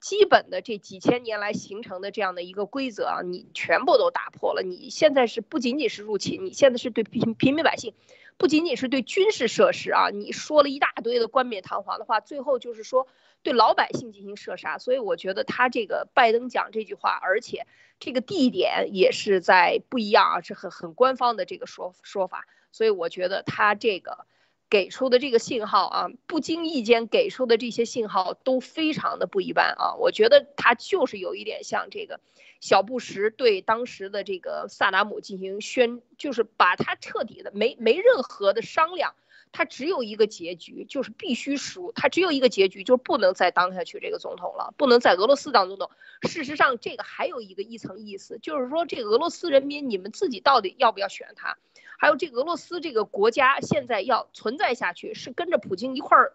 [0.00, 4.62] 基本的这几千年来形成的这样的一个规则啊，你全部都打破了。
[4.62, 7.92] 你现在是不仅仅是入侵，你现在是对平平民百姓，
[8.38, 13.06] 不仅仅是对军事设施啊，你说了一大堆的冠冕堂皇的话，最后就是说
[13.42, 14.78] 对老百姓进行射杀。
[14.78, 17.66] 所以我觉得他这个拜登讲这句话，而且。
[18.04, 24.26] 这个地点也是在不一样啊，是很很官方的这个说说法，所以我觉得他这个
[24.68, 32.18] 给出的这个信号啊，不经意间给出的这些信号都非常的不一般啊，我觉得他就是有一点像这个
[32.58, 39.14] 小布什对当时的这个萨达姆进行宣，就是把他彻底的没没任何的商量。
[39.52, 41.92] 他只有一个结局，就是必须输。
[41.92, 45.90] 他只有一个结局，就是不能再当下去这个总统了，不能在俄罗斯当总统。
[46.22, 51.58] 事实上，这个还有一个一层意思，就是说，这俄罗斯人民，你们自己到底要不要选他？
[51.98, 56.32] 还有，这俄罗斯这个国家现在要存在下去，是跟着普京一块儿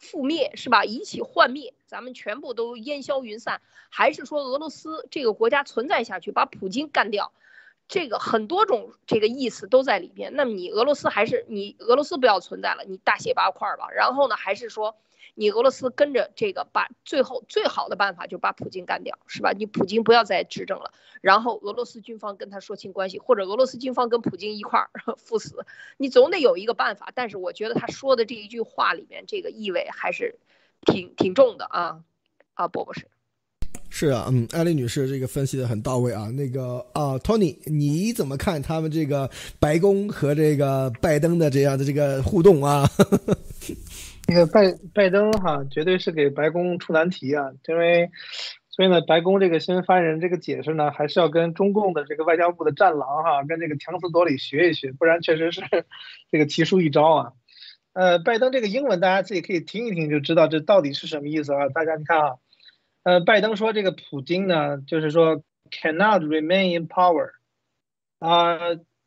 [0.00, 0.84] 覆灭，是吧？
[0.84, 7.32] 一起幻灭，咱们全部都烟消云散，还是说俄罗斯这个国家存在下去，把普京干掉？
[7.90, 10.36] 这个很多种这个意思都在里边。
[10.36, 13.90] 那么你俄罗斯还是你俄罗斯不要存在了，你大卸八块吧。
[13.90, 14.96] 然后呢，还是说
[15.34, 19.50] 你俄罗斯跟着这个把最后最好的办法就把普京干掉，是吧？
[19.50, 20.92] 你普京不要再执政了。
[21.20, 27.10] 然后俄罗斯军方跟他说清关系，或者俄罗斯军方跟普京一块儿 赴死，你总得有一个办法。
[27.12, 30.38] 但是我觉得他说的这一句话里面这个意味还是
[30.82, 32.04] 挺挺重的啊
[32.54, 33.08] 啊，波波是。
[33.92, 36.30] 是啊，嗯，艾丽女士这个分析的很到位啊。
[36.30, 39.28] 那个啊，Tony，你怎么看他们这个
[39.58, 42.88] 白宫和这个拜登的这样的这个互动啊？
[44.28, 48.08] 那个拜拜登哈，绝对是给白宫出难题啊，因为
[48.70, 55.62] 所以呢，白宫这个新发言人这个解释呢，还是要跟中共的这个外交部的战狼哈，跟这个强词夺理学一学，不然确实是
[56.30, 57.32] 这个奇书一招啊。
[57.92, 61.68] 呃，拜登这个英文大家自己可以听一听就知道这到底是什么意思啊。
[61.74, 62.36] 大家你看啊。
[63.02, 67.30] 呃，拜登说这个普京呢，就是说 cannot remain in power，
[68.18, 68.58] 啊，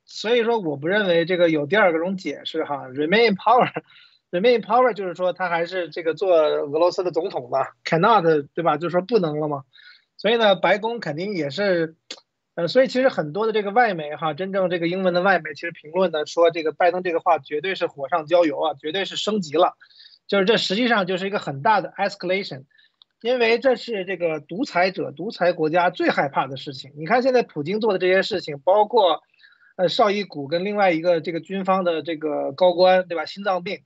[0.05, 8.77] 所以说我不认为这个有第二个种解释哈，remain in power，remain in power 就是说他还是这个做俄罗斯的总统吧，cannot 对吧？
[8.77, 9.63] 就是说不能了嘛，
[10.17, 11.95] 所以呢，白宫肯定也是，
[12.55, 19.77] 呃，所以其实很多的这个外媒哈，真正这个英文的外媒其实评论的说这个拜登这个话绝对是火上浇油啊，绝对是升级了，
[20.27, 22.63] 就是这实际上就是一个很大的 escalation。
[23.23, 26.91] 因为这是这个独裁者、独裁国家最害怕的事情。
[26.97, 29.21] 你看现在普京做的这些事情，包括，
[29.77, 33.23] 呃，绍伊古跟另外一个这个军方的这个高官，对吧？
[33.25, 33.79] 心脏病，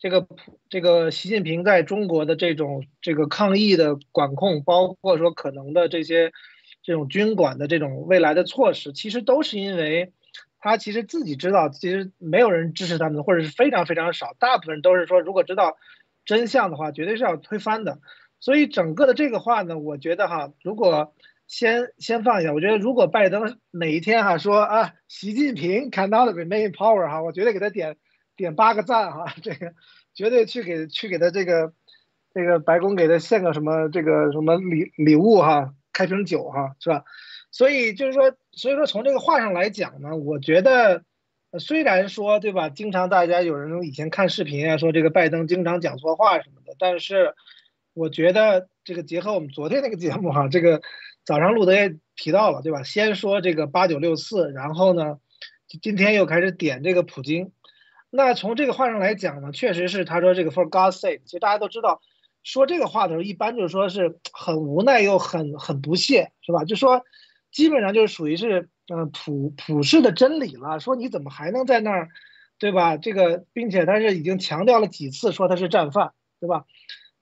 [0.00, 0.26] 这个
[0.68, 6.32] 这个习近平在中国的这种这个抗疫的管控，包括说可能的这些
[6.82, 10.12] 这种军管的这种未来的措施，其实都是因为
[10.58, 15.76] 他其实自己知道，其实没有人支持他们，或者是非常非常少，大部分都是说，如果知道
[16.24, 18.00] 真相的话，绝对是要推翻的。
[18.40, 21.14] 所以整个的这个话呢，我觉得哈，如果
[21.46, 27.96] 先先放一下，我觉得如果拜登哪一天哈说啊，习近平 cannot remain power 哈，我绝对给他点
[28.36, 29.74] 点八个赞哈，这个
[30.14, 31.74] 绝对去给去给他这个
[32.32, 37.04] 这个白宫给他献个什么这个什么礼礼物哈，开瓶酒哈，是吧？
[37.50, 41.02] 所以就是说，所以说从这个话上来讲呢，我觉得
[41.58, 47.34] 虽然说对吧，经常大家有人以前看视频啊，说这个拜登经常讲错话什么的，但是。
[48.00, 50.80] 我觉得这个结合我们昨天那个节目哈，这个
[51.22, 52.82] 早上录的也提到了，对吧？
[52.82, 55.18] 先说这个八九六四，然后呢，
[55.82, 57.52] 今天又开始点这个普京。
[58.08, 62.00] 那从这个话上来讲呢，确实是他说这个 For God's sake，其实大家都知道，
[62.42, 66.64] 说这个话的时候，一般就是说是很无奈又很很不屑，是吧？
[66.64, 67.04] 就说
[67.52, 70.80] 基本上就是属于是嗯普普世的真理了。
[70.80, 72.08] 说你怎么还能在那儿，
[72.58, 72.96] 对吧？
[72.96, 76.64] 这个并且他是已经强调了几次说他是战犯，对吧？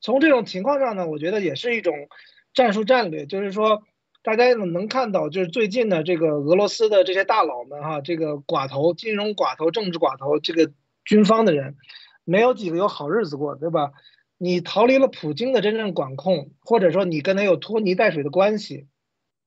[0.01, 2.09] 从这种情况上呢，我觉得也是一种
[2.55, 3.83] 战术战略，就是说，
[4.23, 10.73] 大家能看到，就是最近的这个俄罗斯的这些大佬们哈，这个寡头、金融寡头、政治寡头，这个
[11.05, 11.77] 军方的人，
[12.25, 13.93] 没有几个有好日子过，对吧？
[14.39, 18.87] 你逃离了普京的真正管控，或者说你跟他有拖泥带水的关系，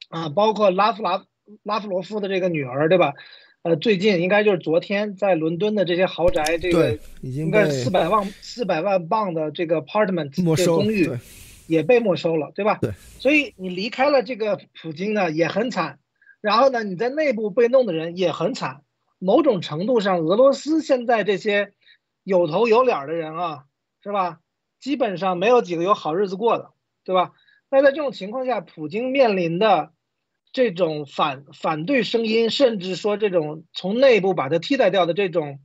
[0.10, 1.26] 啊，包括拉夫拉
[1.64, 3.14] 拉夫罗夫的这个女儿，对吧？
[3.64, 11.12] 呃，最近应该就是昨天在伦敦的这些豪宅，这个应该四百万四百万镑的这个 apartment 这个公寓
[11.68, 12.80] 也被没收了，对吧？
[12.82, 12.92] 对。
[13.20, 16.00] 所以你离开了这个普京呢，也很惨。
[16.42, 18.82] 然后呢，你在内部被弄的人也很惨。
[19.20, 21.74] 某种程度上，俄罗斯现在这些
[22.24, 23.66] 有头有脸的人啊，
[24.04, 24.40] 是吧？
[24.80, 26.72] 基本上没有几个有好日子过的，
[27.06, 27.34] 对吧？
[27.70, 29.92] 那在这种情况下，普京面临的
[30.54, 35.60] 这种反反对声音，甚至说这种从内部把它替代掉的这种，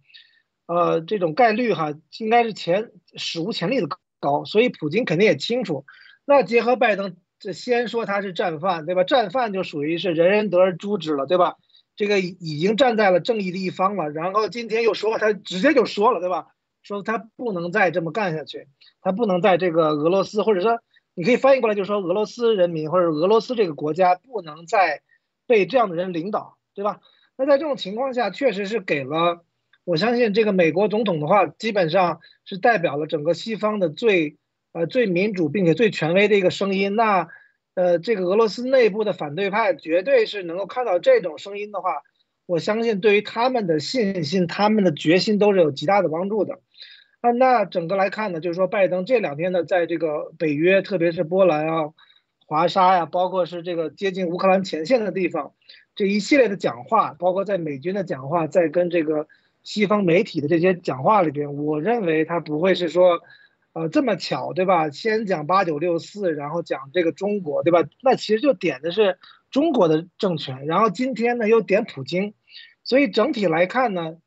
[0.67, 3.89] 呃，这种概率哈，应该是前史无前例的
[4.21, 4.45] 高。
[4.45, 5.85] 所以普京肯定也清楚。
[6.25, 9.05] 那结合拜登，这先说他是战犯，对吧？
[9.05, 11.57] 战犯就属于是人人得而诛之了，对吧？
[11.97, 14.11] 这个已经站在了正义的一方了。
[14.11, 16.47] 然后今天又说他直接就说了，对吧？
[16.83, 18.69] 说他不能再这么干下去。
[19.01, 20.81] 他不能在这个俄罗斯，或者说
[21.17, 25.01] 你可以翻译过来，就是说俄罗斯人民或者俄罗斯这个国家不能再
[25.47, 27.01] 被这样的人领导，对吧？
[27.39, 29.43] 那在这种情况下，确实是给了
[29.85, 34.37] 我相信这个美国总统的话，基本上是代表了整个西方的最
[34.73, 36.95] 呃最民主并且最权威的一个声音。
[36.95, 37.29] 那
[37.75, 42.03] 呃这个俄罗斯内部的反对派绝对是能够看到这种声音的话，
[42.45, 46.61] 我相信对于他们的信心、他们的决心都是有极大的帮助的。
[47.23, 51.93] 那那整个来看呢，就是说拜登这两天呢，在这个北约，特别是波兰啊、
[52.47, 55.53] 华沙呀，包括是这个接近乌克兰前线的地方，
[55.97, 59.27] 这一系列的讲话，包括在美军的讲话，在跟这个
[59.65, 63.21] 西方媒体的这些讲话里边，我认为他不会是说，
[63.73, 64.91] 呃，这么巧，对吧？
[64.91, 67.83] 先讲八九六四，然后讲这个中国，对吧？
[68.03, 69.19] 那其实就点的是
[69.51, 72.35] 中国的政权，然后今天呢又点普京，
[72.85, 74.19] 所以整体来看呢。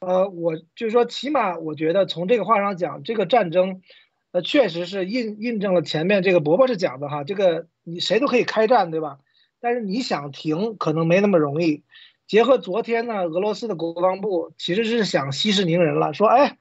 [0.00, 3.82] 呃，我就是说，起码我觉得从这个话上讲，这个战争，
[4.30, 9.18] 呃，确实是印印证了前面这个伯伯是讲的哈，这个你谁都可以开战，对吧？
[9.60, 11.82] 但是你想停，可能没那么容易。
[12.28, 16.58] 结合昨天呢，俄罗斯的国防部其实是想息事宁人了，说，哎，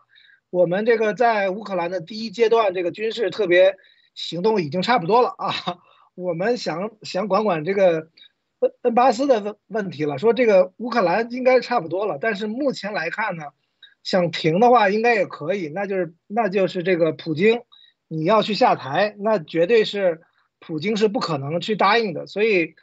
[0.49, 3.75] 我们这个在乌克兰的第一阶段这个军事特别
[4.15, 5.53] 行动已经差不多了啊，
[6.15, 8.09] 我们想想管管这个。
[8.59, 13.43] 恩恩巴斯的问问题了，说这个乌克兰应该差不多了，但是目前来看呢，
[14.03, 17.61] 想停的话应该也可以，那就是那就是这个普京
[18.07, 20.21] 你要去下台，那绝对是
[20.59, 22.73] 普京是不可能去答应的，所以，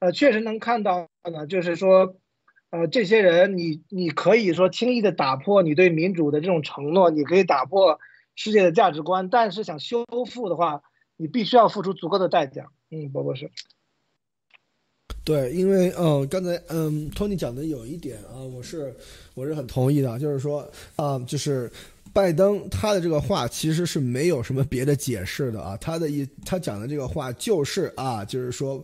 [0.00, 2.16] 呃，确实能看到呢，就是说，
[2.70, 7.98] 呃，这些人你你可以说轻易的打破你对民主的这种承诺，你可以打破
[8.34, 10.82] 世界的价值观，但是想修复的话，
[11.16, 12.66] 你必须要付出足够的代价。
[12.90, 13.50] 嗯，波波是。
[15.24, 18.94] 对，因为嗯，刚才嗯，托尼讲的有一点啊，我是
[19.34, 21.70] 我是很同意的，就是说啊，就是
[22.12, 28.82] 拜登他的这个话其实是没有什么别的解释的啊，他的意他讲的这个话就是啊，就是说。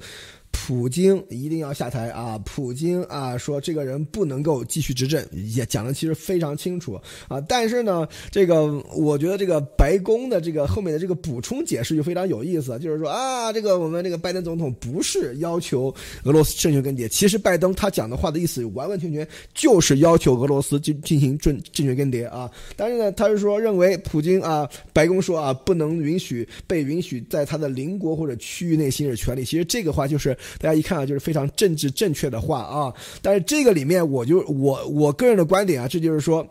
[0.50, 2.38] 普京一定要下台啊！
[2.44, 7.40] 普京啊，说这个人不能够继续执政，也讲的其实非常清楚啊。
[7.48, 15.94] 但是呢，这个我觉得这个白宫的这个后面的这个补充解释就非常有意思，就是说啊，这个我们这个拜登总统不是要求
[16.24, 22.50] 俄罗斯政权更迭，其实拜登他讲的话的意思完完全全就是要求俄罗斯进进行政政权更迭啊。
[22.76, 29.44] 但是呢，他是说认为普京啊，白宫说啊，不能允许被允许在他的邻国或者区域内行使权利。
[29.44, 30.36] 其实这个话就是。
[30.58, 36.46] 大家一看啊，就是非常政治正确的话啊，但是这个里面，我就我我个人的观点啊，这就是说，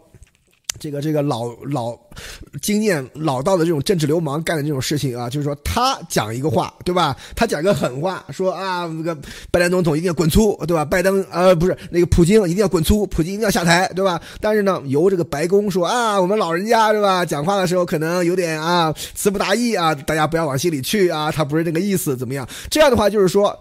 [0.79, 1.97] 这个这个老老
[2.61, 7.17] 经验老道的这种政治流氓干的这种事情啊，就是说他讲一个话，对吧？
[7.35, 9.15] 他讲个狠话，说啊，那个
[9.49, 10.85] 拜登总统一定要滚粗，对吧？
[10.85, 14.21] 拜登呃不是那个普京一定要滚粗，普京一定要下台，对吧？
[14.39, 17.25] 但是呢，由这个白宫说啊，我们老人家对吧？
[17.25, 22.47] 讲话的时候可能有点啊词不达意啊，大家不要往心里去啊，他不是那个意思，怎么样？
[22.69, 23.57] 这样的话就是说。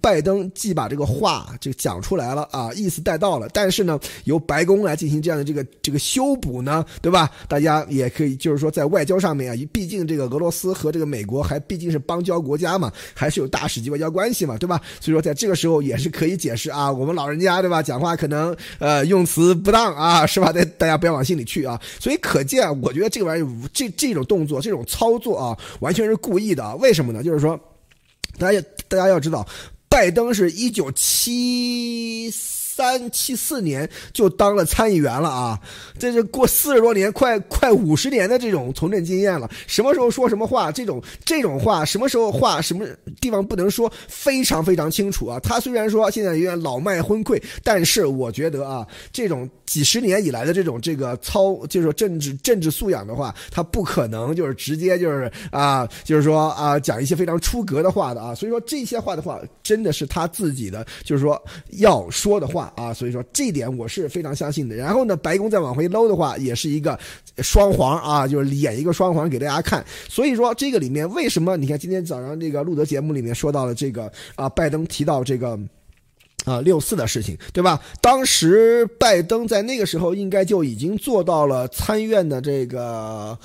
[0.00, 7.30] 拜登既把这个话就讲出来了啊，意思带到了，但是呢，由白宫来进行这样的这个这个修补呢，对吧？
[7.48, 14.80] 大家也可以就是说在外交上面啊，毕竟这个俄罗斯和这个美国还毕竟是邦交国家嘛，还是有大使级外交关系嘛，对吧？
[15.00, 20.52] 所以说在这个时候也是可以解释啊，我们老人家对吧，讲话可能呃用词不当啊，是吧？
[20.52, 21.80] 大大家不要往心里去啊。
[21.98, 26.76] 所以可见，我觉得这玩意儿这这种动作这种操作啊，完全是故意的。
[26.76, 27.22] 为什么呢？
[27.22, 27.58] 就是说，
[28.38, 29.46] 大家大家要知道。
[29.90, 35.58] 拜登是一九七三七四年就当了参议员了啊，
[35.98, 39.50] 这是过四十多年，快快五十年的这种从政经验了。
[39.66, 42.86] 什么时候说什么话，这种这种话，什么时候话，什么
[43.18, 45.40] 地方不能说，非常非常清楚啊。
[45.40, 58.34] 他虽然说现在有点老迈昏聩，但是我觉得啊，这种几十年以来的这种这个操，就是说政治政治素养的话，他不可能就是直接就是啊，就是说啊，讲一些非常出格的话的啊。
[58.34, 61.40] 所以说这些话的话，真的是他自己的，就是说
[61.72, 62.94] 要说的话啊。
[62.94, 64.74] 所以说这点我是非常相信的。
[64.74, 66.98] 然后呢，白宫再往回搂的话，也是一个
[67.42, 69.84] 双簧啊，就是演一个双簧给大家看。
[70.08, 75.58] 所以说这个里面为什么你看今天早上这个路德节目里面说到了这个啊，拜登提到这个。
[76.48, 77.80] 啊，六四的事情，对吧？
[78.00, 83.38] 当时拜登在那个时候应该就已经做到了参院的这个。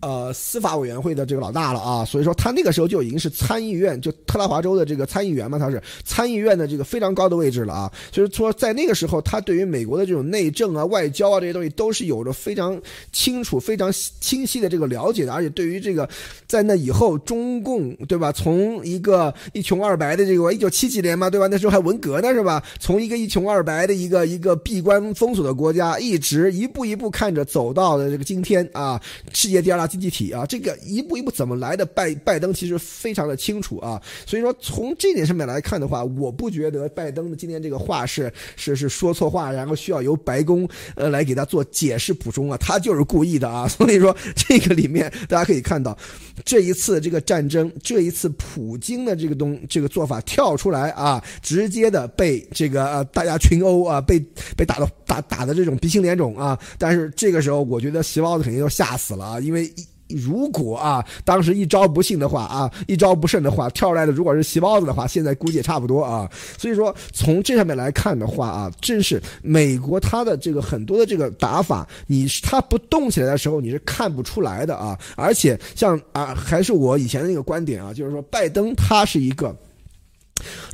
[0.00, 7.92] 呃，司法委员会的这个老大了啊，所以说他那个时候就已经是参议院，就特拉华州的这个参议员嘛，他是参议院的这个非常高的位置了啊。
[8.12, 12.80] 就是说，在那个时候，他对于美国的这种内政啊、外交啊这些东西都是有着非常
[13.12, 16.08] 清楚、非常清晰的这个了解的，而且对于这个
[16.46, 21.48] 在那以后中共对吧，从一个一穷二白的这个一九七几年嘛，对吧？
[21.48, 22.62] 那时候还文革呢是吧？
[22.78, 29.00] 从一个一穷二白的一个一个闭关封锁的国家，一直一步一步看着走到了这个今天啊，
[29.32, 29.87] 世界第二大。
[29.88, 31.84] 经济体啊，这个一步一步怎么来的？
[31.86, 43.66] 拜拜登其实非常的清楚啊，所以说从这点上面来看的话，我不觉得拜登的今天这个话是是是说错话，然后需要由白宫呃来给他做解释补充啊，他就是故意的啊。
[43.78, 45.96] 所以说这个里面大家可以看到，
[46.44, 54.20] 这一次这个战争，这一次普京的这个东这个做法跳出来啊，直接的被这个呃大家群殴啊，被
[54.56, 56.58] 被打的打打的这种鼻青脸肿啊。
[56.76, 59.72] 但是这个时候，我觉得席包子肯定要吓死了啊，因为。
[60.08, 66.30] 如果啊，当时一招不幸的话啊，一招不慎的话，跳出来的如果是细包子的话，现在估计也差不多啊。
[66.56, 74.98] 所以说，从这上面来看的话啊，正是美国它的这个很多的这个打法，你它不动起来的时候，你是看不出来的啊。
[75.16, 79.54] 而且像啊，还是我以前的那个观点啊，就是说，拜登他是一个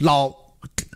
[0.01, 0.44] 老。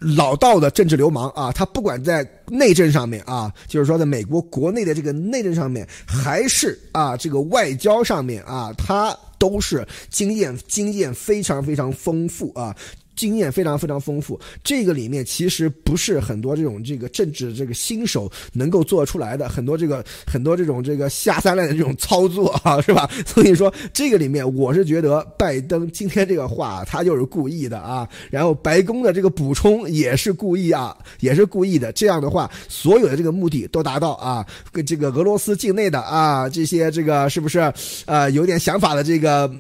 [0.01, 12.75] 老道的政治流氓啊，他不管在内政上面啊，就是说在美国国内的这个内政上面，还是啊这个外交上面啊，他都是经验经验非常非常丰富啊。
[13.19, 23.11] 经验非常非常丰富，这个里面其实不是很多这种这个政治这个新手能够做出来的，很多这个很多这种这个下三滥的这种操作啊，是吧？
[23.27, 31.91] 所以说这个里面，我是觉得拜登今天这个话他就是故意的啊，然后白宫的这个补充也是故意啊，也是故意的。
[31.91, 37.59] 这样的话，所有的这个目的都达到啊，跟这个俄罗斯境内的啊这些这个是不是
[38.07, 39.51] 呃有点想法的这个。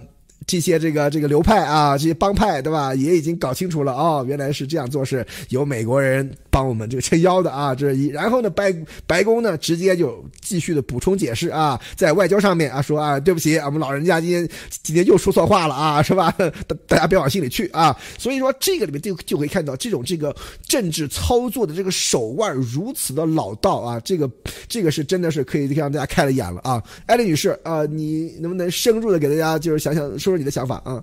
[0.46, 2.94] 这些这个这个流派啊，这些帮派，对吧？
[2.94, 7.72] 也已经搞清楚了哦，原来是这样做，是由美国人帮我们这个撑腰的啊。
[7.72, 8.74] 这一，然后呢，白
[9.06, 14.48] 白宫呢，直接就继续的补充解释啊，在外交上面啊，说啊，对不起，我们老人家今天
[14.82, 16.34] 今天又说错话了啊，是吧？
[16.66, 17.96] 大大家别往心里去啊。
[18.18, 20.34] 所以说，这个里面就就可以看到这种这个
[20.66, 24.28] 政治操作的这个手腕如此的老道啊，这个
[24.66, 26.82] 这个是真的是可以让大家开了眼了啊。
[27.06, 30.38] 艾丽女士啊，你能不能深入的给大家就是想想说说。
[30.38, 31.02] 你的想法啊？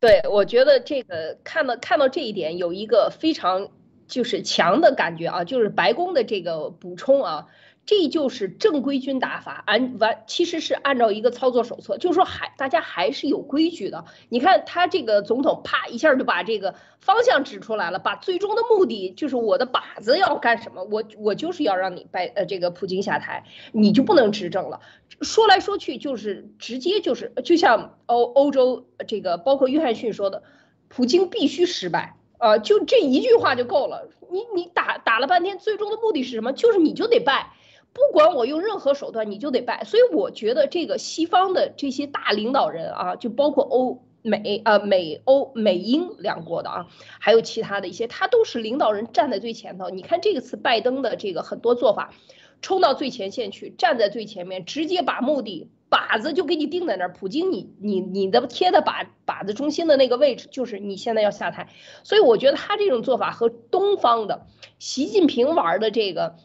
[0.00, 3.68] 对，我觉得这个看到看到这一点，有一个非常
[4.06, 7.46] 就是强的感觉啊，就是白宫的这个补充啊。
[7.88, 14.06] 这就是正规军打法，按完其实是按照一个操作手册，就是说还大家还是有规矩的。
[14.28, 24.80] 你看他这个总统啪一下就把这个方向指出来了，把最终的目的就是我的靶子要干什么，我我就是要让你拜呃这个普京下台，你就不能执政了。
[25.20, 30.42] 说来说去就是直接就是就像欧欧洲这个包括约翰逊说的，
[30.88, 34.08] 普京必须失败啊，就这一句话就够了。
[34.30, 36.52] 你你打打了半天，最终的目的是什么？
[36.52, 37.52] 就是你就得败。
[37.92, 39.84] 不管我用任何手段，你就得败。
[39.84, 46.86] 所以我觉得这个西方的这些大领导人啊，就包括欧美啊、美欧美英两国的啊，
[47.20, 49.88] 还有其他的一些，他都是领导人站在最前头。
[49.88, 52.12] 你看这个次拜登的这个很多做法，
[52.60, 57.12] 冲到最前线去，站在最前面，直接把目的靶子就给你定在那儿。
[57.12, 61.68] 普京，你你你的贴的靶靶子中心的那个位置，就是你现在要下台。
[62.02, 64.46] 所以我觉得他这种做法和东方的
[64.78, 66.36] 习近平玩的这个。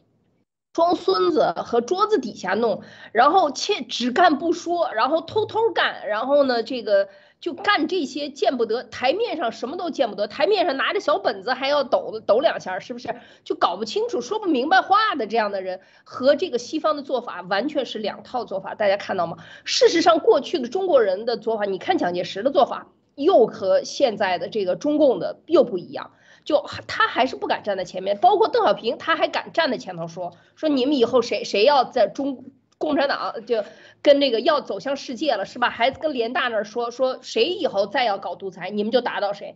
[0.74, 2.82] 装孙子和桌子底下弄，
[3.12, 7.10] 然后切只干不说，然后偷偷干，然后呢，这个
[7.42, 13.16] 就干这些见不得台面上什么都见不得，台面上拿着小本子还要抖抖两下，是不是？
[13.44, 19.38] 就搞不清楚说不明白话的这样的人，和这个西方的做法完全是两套做法，大家看到吗？
[19.66, 26.12] 事实上，过去的中国人的做法，你看蒋介石的做法，又和现在的这个中共的又不一样。
[26.44, 32.46] 就他还是不敢站在前面，包括邓小平，他还敢站在前头说说你们以后谁谁要在中
[32.82, 33.64] 共产党就
[34.02, 35.70] 跟那个要走向世界了是吧？
[35.70, 39.56] 还跟联大那儿说说谁以后再要搞独裁，你们就打倒谁。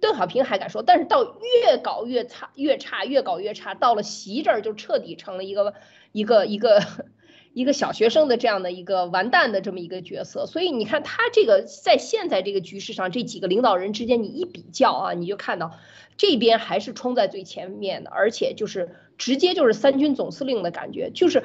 [0.00, 5.74] 邓小平还敢说，但是到越搞越差，越差，越搞越差，到了习这儿就彻底成了一个
[6.12, 6.80] 一个一个
[7.52, 10.46] 一个小学生的这样的一个完蛋的这么一个角色。
[10.46, 15.72] 所以你看他这个在现在这个局势上，这几个领导人之间你一比较啊，你就看到
[16.16, 21.42] 这边还是冲在最前面的，而且就是直接就是三军总司令的感觉，就是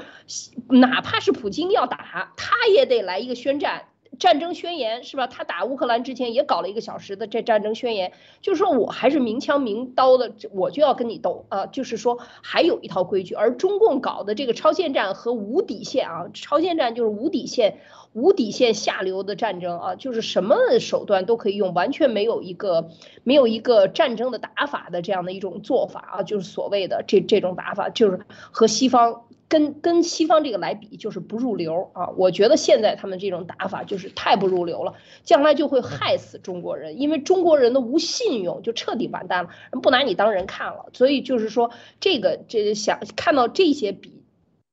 [0.69, 3.85] 哪怕是普京要打，他也得来一个宣战。
[4.19, 5.27] 战争宣言是吧？
[5.27, 8.11] 他打乌克兰之前也搞了一个小时的这战争宣言，
[8.41, 11.65] 就是说我还是明枪明刀的，我就要跟你斗啊！
[11.65, 17.79] 就是说还有一套规矩，而中共搞的这个超限战和无底线啊，超限战就是无底线、
[18.13, 22.89] 无底线下流的战争啊，就是什么手段都可以用，完全没有一个
[23.23, 29.24] 没有一个战争的打法的这样的一种做法啊，就是所谓的这这种打法，就是和西方。
[29.47, 32.09] 跟跟西方这个来比，就是不入流啊！
[32.17, 40.87] 我觉得现在他们这种打法就是太不入流了，将来就会害死中国人，因为中国人的无信用就彻底完蛋了，人不拿你当人看了。
[40.93, 44.24] 所以就是说，这个这想看到这些比。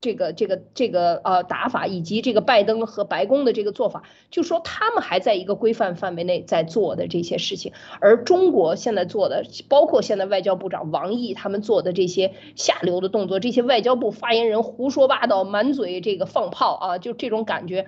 [0.03, 17.87] 这个这个这个呃打法，以及这个拜登和白宫的这个做法，就说他们还在一个规范范围内在做的这些事情，而中国现在做的，包括现在外交部长王毅他们做的这些下流的动作，这些外交部发言人胡说八道，满嘴这个放炮啊，就这种感觉，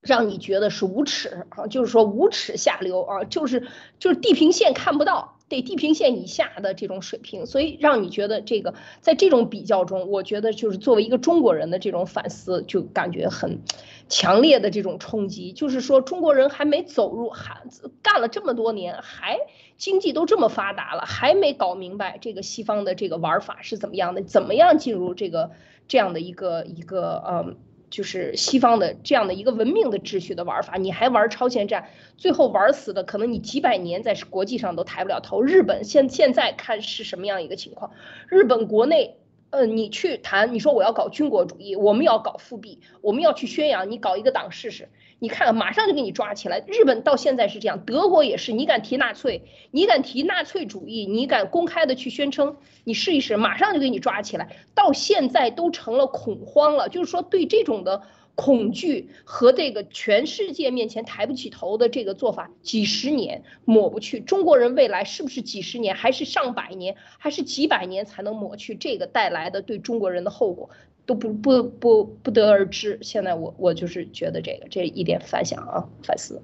[0.00, 3.68] 让你觉得是无耻啊，就是说无耻下流啊，就是
[4.00, 5.38] 就是地平线看不到。
[5.52, 13.60] 得地平线以下的这种水平，所以让你觉得这个在这种比较中，我觉得就是作为一个中国人的这种反思，就感觉很
[14.08, 15.52] 强烈的这种冲击。
[15.52, 17.62] 就是说，中国人还没走入，还
[18.02, 19.38] 干了这么多年，还
[19.76, 25.50] 经济都这么发达了，还没搞明白这个西方的这个玩法是怎么样的，怎么样进入这个
[25.86, 27.56] 这样的一个一个呃。
[27.92, 35.42] 就是西方的这样的一个文明的秩序的玩法，你还玩超前战，最后玩死的可能你几百年在国际上都抬不了头。
[35.42, 37.92] 日本现现在看是什么样一个情况？
[38.28, 39.16] 日本国内。
[39.52, 44.88] 呃，你去谈，你说我要搞军国主义，我们要搞复辟，我们要去宣扬，你搞一个党试试，
[45.18, 46.64] 你看马上就给你抓起来。
[46.66, 54.56] 日本到现在是这样，德国也是，你敢提纳粹，你敢提纳粹主义，你敢公开的去宣称，你试一试，马上就给你抓起来。
[54.74, 58.00] 到现在都成了恐慌了，就是说对这种的。
[58.42, 64.18] 恐惧和这个全世界面前抬不起头的这个做法，几十年抹不去。
[64.18, 70.68] 中国人未来是不是几十年，还是上百年，还是几百年才能抹去这个带来的对中国人的后果，
[71.06, 72.98] 都不不不不得而知。
[73.00, 76.42] 现在我我就是觉得这个这一点反响啊，反思。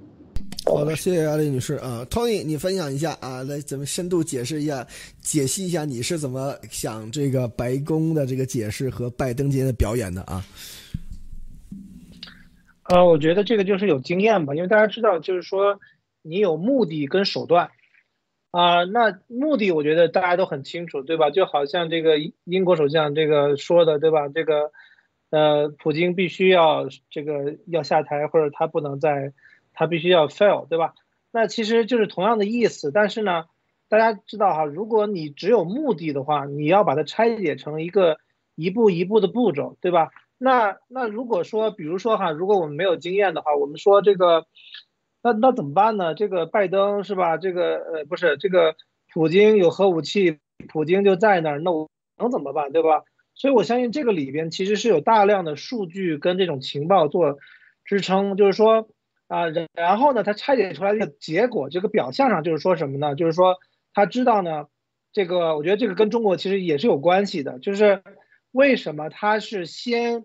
[0.67, 4.87] 好的，谢谢阿丽女士啊，Tony，你分享一下啊，来咱们深度解释一下，
[5.21, 10.47] 解析一下你是怎么想这个白宫的这个解释和拜登今天的表演的啊。
[12.89, 15.79] 呃，我觉得这个就是有经验吧，因为大家知道，就是说
[16.23, 17.71] 你有目的跟手段，
[18.51, 21.29] 啊，那目的我觉得大家都很清楚，对吧？
[21.29, 24.29] 就好像这个英国首相这个说的，对吧？
[24.29, 24.73] 这个，
[25.29, 29.35] 呃，普京必须要这个要下台，或者他不能再，
[29.75, 30.95] 他必须要 fail，对吧？
[31.31, 33.45] 那其实就是同样的意思，但是呢，
[33.91, 38.17] 大家知道哈，如果你只有目的的话，你要把它拆解成一个
[38.55, 40.09] 一步一步的步骤，对吧？
[40.39, 44.47] 那那如果说，比如说哈，如果我们没有经验的话，我们说这个，
[45.21, 46.15] 那那怎么办呢？
[46.15, 47.37] 这个拜登是吧？
[47.37, 48.77] 这个呃不是这个，
[49.13, 53.03] 普京有核武器，普京就在那儿，那我能怎么办，对吧？
[53.35, 57.39] 所以我相信这个里边其实是有大量的数据跟这种情报做
[57.85, 58.89] 支撑，就是说
[59.27, 63.17] 啊，然后呢，他拆解出来的结果，这个表象上就是说什么呢？
[63.17, 63.57] 就是说
[63.93, 64.67] 他知道呢，
[65.13, 68.03] 这个我觉得这个跟中国其实也是有关系的，就是。
[68.53, 70.25] 为什么他是先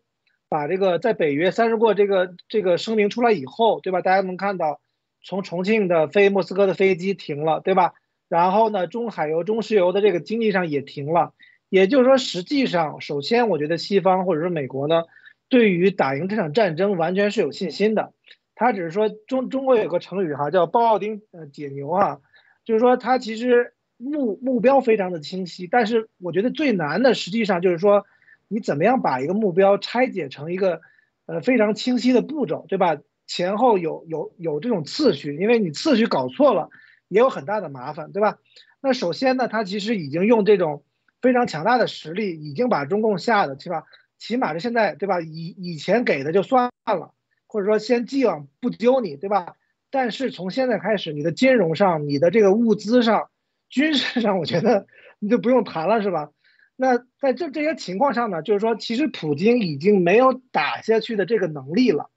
[0.49, 4.01] 把这个在北约三十过这个这个声明出来以后，对吧？
[4.01, 4.79] 大家能看到，
[5.23, 7.93] 从重庆的飞莫斯科的飞机停了，对吧？
[8.29, 11.33] 然后呢，中海油、中石油的这个经济上也停了。
[11.69, 15.05] 也就是说，实际上，首先我觉得西方或者说美国呢，
[15.49, 18.13] 对于打赢这场战争完全是有信心的。
[18.53, 22.19] 他只是说中中国有个成语哈，叫包奥丁呃解牛啊，
[22.63, 28.05] 就是说他其实目目标非常的清晰，但是我觉得最难的实际上就是说。
[28.47, 30.81] 你怎么样把一个目标拆解成一个，
[31.25, 32.97] 呃非常清晰的步骤，对吧？
[33.25, 36.69] 前后有有有这种次序，因为你次序搞错了，
[37.07, 38.37] 也有很大的麻烦，对吧？
[38.81, 40.83] 那首先呢，他其实已经用这种
[41.21, 43.85] 非常强大的实力，已经把中共吓的，对吧？
[44.19, 45.21] 起码是现在，对吧？
[45.21, 47.13] 以以前给的就算了，
[47.47, 49.55] 或者说先既往不咎你，对吧？
[49.89, 53.29] 但是从现在开始，你的金融上、你的这个物资上，
[53.69, 54.85] 军事上我觉得
[55.19, 56.29] 你就不用谈了，是吧？
[56.75, 62.09] 那在这这些情况上呢，就是说，其实普京已经没有打下去的这个能力了。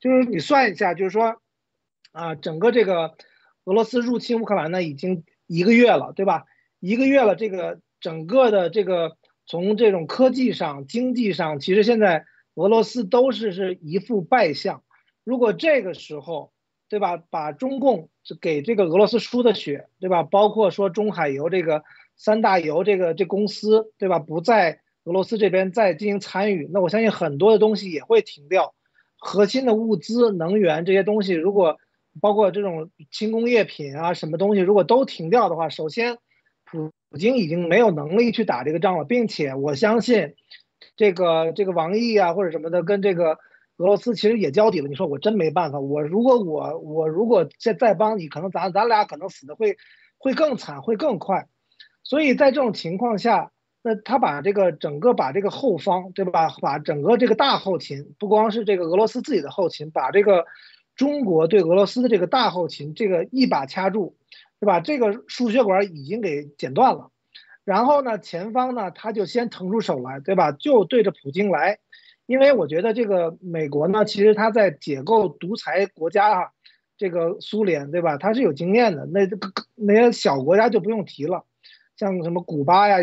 [0.00, 1.40] 就是你算一下，就是说，
[2.12, 3.14] 啊，整个这个
[3.64, 6.44] 俄罗斯入侵乌克兰呢，已经一个月了，对吧？
[6.80, 14.82] 一个月了，这个整个的这个从这种科技上、经济上，其实现在俄罗斯都是是一副败相。
[15.22, 16.52] 如果这个时候，
[16.88, 18.08] 对吧，把中共
[18.40, 20.24] 给这个俄罗斯输的血，对吧？
[20.24, 21.84] 包括说中海油这个。
[22.22, 24.18] 三大油这个这公司对吧？
[24.18, 28.74] 不在俄罗斯这边再进行参与，那我相信很多的东西也会停掉。
[29.16, 31.78] 核心的物资、能源这些东西，如果
[32.20, 36.18] 包括这种轻工业品啊，什么东西如果都停掉的话，首先
[36.66, 40.34] 普京已经没有能力去打这个仗了，并且我相信
[40.96, 43.38] 这个这个王毅啊或者什么的跟这个
[43.78, 44.88] 俄罗斯其实也交底了。
[44.88, 49.78] 你说我真没办法，我如果我我如果再再帮你，可能咱咱俩可能死的会
[50.18, 51.48] 会更惨，会更快。
[52.02, 56.48] 所以在这种情况下，那他把这个整个把这个后方，对吧？
[56.60, 60.44] 把整个这个大后勤，不光是这个俄罗斯自己的后勤，把这个
[60.96, 64.16] 中国对俄罗斯的这个大后勤，这个一把掐住，
[64.58, 64.80] 对吧？
[64.80, 67.10] 这个输血管已经给剪断了。
[67.64, 70.52] 然后呢，前方呢，他就先腾出手来，对吧？
[70.52, 71.78] 就对着普京来。
[72.26, 76.50] 因为我觉得这个美国呢，其实他在解构独裁国家啊，
[76.96, 78.18] 这个苏联，对吧？
[78.18, 79.06] 他是有经验的。
[79.06, 81.44] 那这个那些小国家就不用提了。
[82.00, 82.96] 像什么古巴呀，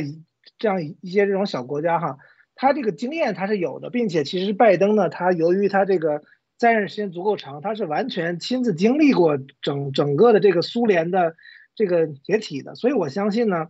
[0.57, 2.17] 这样一些这种小国家哈，
[2.55, 6.23] 他这个经验他是有的，并且其实拜登呢，他由于他这个
[6.57, 11.35] 在任时间足够长，他是完全亲自经历过整整个的这个苏联的
[11.75, 13.67] 这个解体的，所以我相信呢，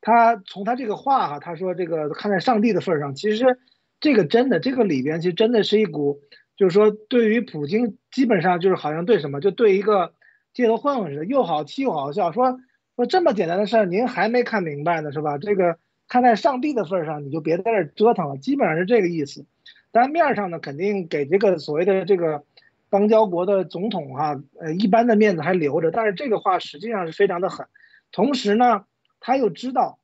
[0.00, 3.58] 他从他这个话哈，他说这个看在上帝的份上，其实
[3.98, 6.20] 这个真的这个里边其实真的是一股，
[6.56, 10.14] 就是说对于普京基本上就是好像对什么，就对一个
[10.54, 12.60] 街头混混似的，又好气又好笑，说。
[12.98, 15.38] 说这么简单的事儿，您还没看明白呢，是吧？
[15.38, 15.78] 这个
[16.08, 19.46] 看在上帝的份上，你就别在这折腾了，基本上是这个意思。
[19.92, 22.42] 当然面上呢，肯定给这个所谓的这个
[22.90, 25.92] 邦交国的总统哈，呃，一般的面子还留着。
[25.92, 27.68] 但是这个话实际上是非常的狠。
[28.10, 28.84] 同时呢，
[29.20, 30.00] 他又知道，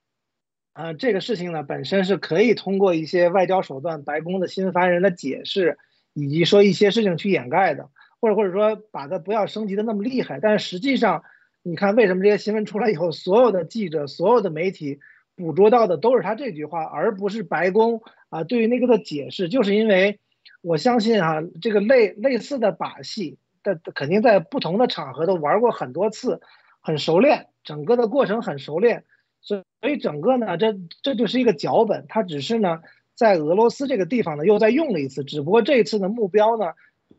[0.74, 5.78] 呃，这个事情呢本身是可以通过一些外交手段、白宫的新发言人的解释，
[6.12, 7.88] 以及说一些事情去掩盖的，
[8.20, 10.38] 或者或者说把它不要升级的那么厉害。
[10.40, 11.24] 但是实际上。
[11.66, 15.00] 你看，为什么这些新闻出来以后，所有的记者、所有的媒体
[15.34, 19.48] 捕捉到的都是他这句话，而不是白宫啊对于那个的解释？
[19.48, 20.20] 就是因为
[20.60, 26.42] 我相信啊，这个类类似的把戏，的肯定在不同的场合都玩过很多次，
[26.82, 29.04] 很熟练，整个的过程很熟练，
[29.40, 32.82] 所以所以整个呢，这这就是一个脚本，他只是呢
[33.14, 36.74] 在俄罗斯这个地方呢又再用了一次，只不过这一次的目标呢，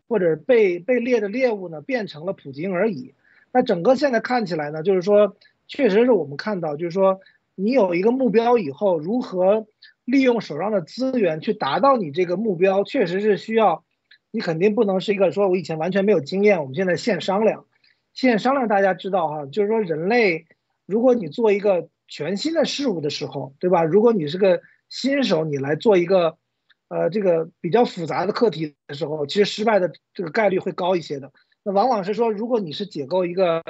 [0.07, 3.15] 或者被被猎的猎物呢变成了普京而已。
[3.55, 7.21] 那整个现在看起来呢，就是说，确实是我们看到，就是说，
[7.55, 9.65] 你有一个目标以后，如何
[10.03, 13.85] 利用手上的资源去达到你这个目标，确实是需要，
[14.29, 17.65] 你肯定不能是一个说我以前完全没有经验，我们现在现商量，
[18.13, 20.47] 现商量，大家知道哈，就是说人类，
[20.85, 23.85] 如果你做一个全新的事物的时候，对吧？
[23.85, 26.37] 如果你是个新手，你来做一个，
[26.89, 31.31] 呃，这个比较复杂的课题的时候，其实失败的这个概率会高一些的。
[31.67, 33.63] 那往往是说，如果你是解构一个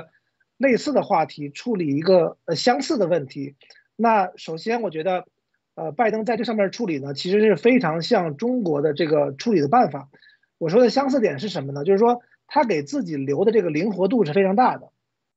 [0.57, 3.55] 类似的话题，处理一个呃相似的问题，
[3.95, 5.23] 那首先我觉得，
[5.75, 10.09] 呃，拜登在这上面处理呢，其实是非常像中国的这个处理的办法。
[10.57, 11.85] 我说的相似点是什么呢？
[11.85, 14.91] 就是说他给自己留的这个灵活度是非常大的，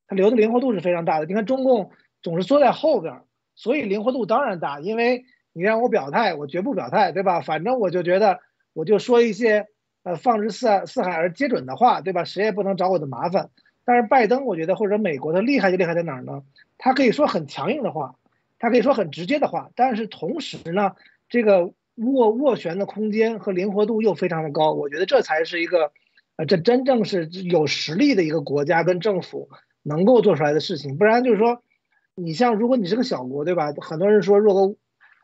[0.08, 1.26] 他留的灵活度是非常大的。
[1.26, 1.92] 你看中共
[2.22, 3.20] 总是缩在后边，
[3.54, 7.40] 所以灵活度当然大，因为你让我表态，我绝不表态，对吧？
[7.40, 8.40] 反正我就觉得，
[8.72, 9.68] 我就说一些。
[10.02, 12.24] 呃，放之四海四海而皆准的话，对吧？
[12.24, 13.50] 谁也不能找我的麻烦。
[13.84, 16.42] 但是拜登，我觉得或者美国，的厉害就厉害在哪儿呢？
[16.76, 18.16] 他可以说很强硬的话，
[18.58, 20.92] 他可以说很直接的话，但是同时呢，
[21.28, 21.72] 这个斡
[22.36, 24.72] 斡旋的空间和灵活度又非常的高。
[24.72, 25.90] 我觉得这才是一个，
[26.36, 29.48] 呃，这真正是有实力的一个国家跟政府
[29.82, 30.96] 能够做出来的事情。
[30.96, 31.62] 不然就是说，
[32.14, 33.72] 你像如果你是个小国，对吧？
[33.80, 34.76] 很多人说弱国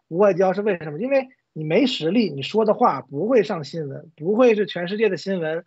[0.09, 0.99] 无外交是为什么？
[1.01, 5.65] 因为你没实力，你说的话不会上新闻，不会是全世界的新闻，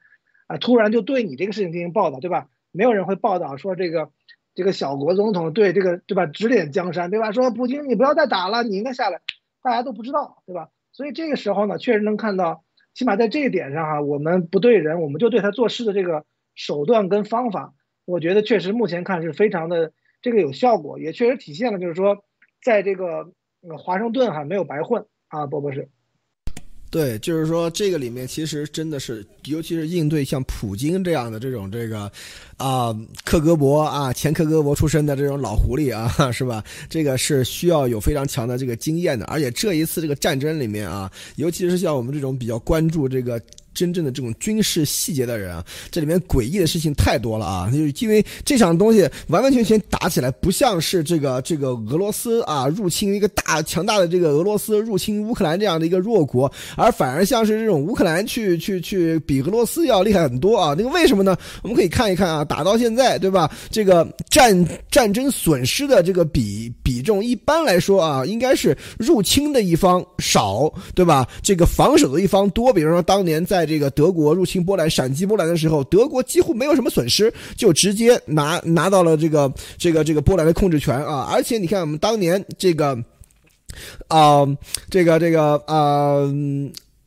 [0.48, 2.50] 啊，突然就对你这个事情进行报道，对吧？
[2.72, 4.12] 没有人会报道说这个
[4.54, 7.32] 这个小国总统对这个对吧指点江山，对吧？
[7.32, 9.22] 说普京你不要再打了，你应该下来，
[9.64, 10.70] 大家都不知道，对吧？
[10.92, 17.74] 所以这个时候呢，确实能看到，起码在这一点上哈，我们不对人，我们就对他做事的这个手段跟方法，
[18.04, 22.26] 我觉得确实目前看是非常的这个有效果，也确实体现了就是说，
[22.62, 23.32] 在这个
[23.78, 25.06] 华盛顿哈没有白混。
[25.30, 25.88] 啊，波博士，
[26.90, 32.12] 对，就是说这个里面其实真的是，尤其是应对像普京这样的这种这个，
[32.58, 36.64] 啊，克格勃啊，前克格勃出身的这种老狐狸啊， 是吧？
[36.90, 43.42] 这个是需要有非常强的这个经验的，而且这一次这个战争里面啊，尤其是像我们这种比较关注这个。
[43.78, 47.70] 真正的这种军事细节的人啊，这里面诡异的事情太多了啊！
[47.72, 60.74] 就是因为这场东西完完全全打起来，不像是这个这个俄罗斯啊入侵一个大强大的这个俄罗斯入侵乌克兰这样的一个弱国，而反而像是这种乌克兰去去去比俄罗斯要厉害很多啊！
[60.76, 61.38] 那个为什么呢？
[61.62, 63.48] 我们可以看一看啊，打到现在对吧？
[63.70, 71.28] 这个战战争损失的这个比比重，一般来说啊，应该是入侵的一方少，对吧？
[71.44, 72.74] 这个防守的一方多。
[72.74, 81.30] 比如说当年在这个德国入侵波兰、闪击波兰的时候，德国几乎没有什么损失，就直接拿拿到了这个这个这个波兰的控制权啊！
[81.32, 82.98] 而且你看，我们当年这个
[84.08, 84.48] 啊，
[84.90, 86.22] 这个这个啊。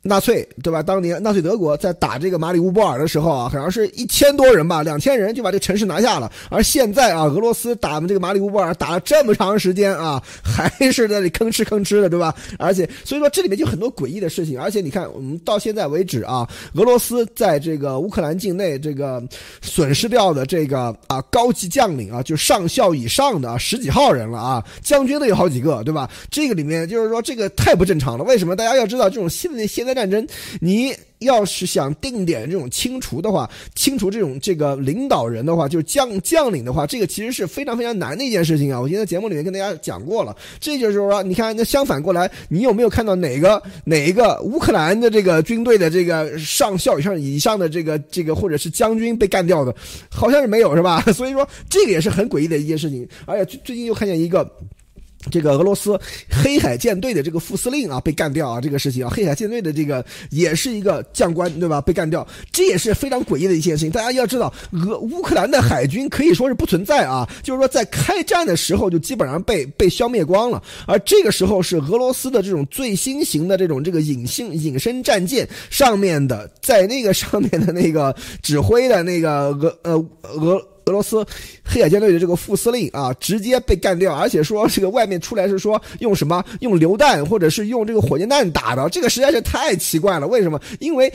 [0.03, 0.81] 纳粹对吧？
[0.81, 6.31] 当年纳粹德国在打这个马里乌波尔的时候啊，好像是一千多人吧，两千人就把这个城市拿下了。
[6.49, 12.33] 而现在啊，俄罗斯打这个马里乌波尔打了这么长时间啊，还是在那里吭哧吭哧的，对吧？
[12.57, 14.59] 而且所以说这里面就很多诡异的事情。
[14.59, 19.21] 而且你看，我们到现在为止啊，俄罗斯在这个乌克兰境内这个
[19.61, 26.09] 损失掉的这个啊高级将领啊，就上校以上的十几号人了啊，将军都有好几个，对吧？
[26.31, 28.23] 这个里面就是说这个太不正常了。
[28.23, 28.55] 为什么？
[28.55, 29.90] 大家要知道，这种现在现在。
[29.93, 30.25] 战争，
[30.59, 38.81] 你要是想定点这种清除的话，清除这种这个领导人的话，就是将将领的话，这个其实是非常非常难的一件事情啊！
[38.81, 49.73] 我今天节目里面跟大家讲过了，这就是说，你看，那相反过来，你有没有看到哪个哪一个乌克兰的这个军队的这个上校以上以上的这个这个或者是将军被干掉的？
[50.09, 51.01] 好像是没有，是吧？
[51.13, 53.07] 所以说，这个也是很诡异的一件事情。
[53.25, 54.49] 而且最最近又看见一个。
[55.29, 55.99] 这个俄罗斯
[56.29, 61.79] 黑海舰队的这个副司令啊被干掉啊，这个事情啊，黑海舰队的这个也是一个将官对吧？
[61.79, 63.91] 被干掉，这也是非常诡异的一件事情。
[63.91, 70.61] 大家要知道，俄乌克兰的海军可以说是不存在啊，就是说在开战的时候就基本上被被消灭光了。
[70.87, 80.05] 而这个时候是俄罗斯的这种最新型的这种这个隐性隐身战舰上面的，在那个上面的那个指挥的那个俄呃
[80.39, 80.70] 俄。
[80.91, 81.25] 俄罗斯
[81.63, 90.27] 黑海舰队的这个副司令啊，直接被干掉，而且说这个外面出来是说用什么用榴弹或者是用这个火箭弹打的，这个实在是太奇怪了。
[90.27, 90.59] 为什么？
[90.79, 91.11] 因为。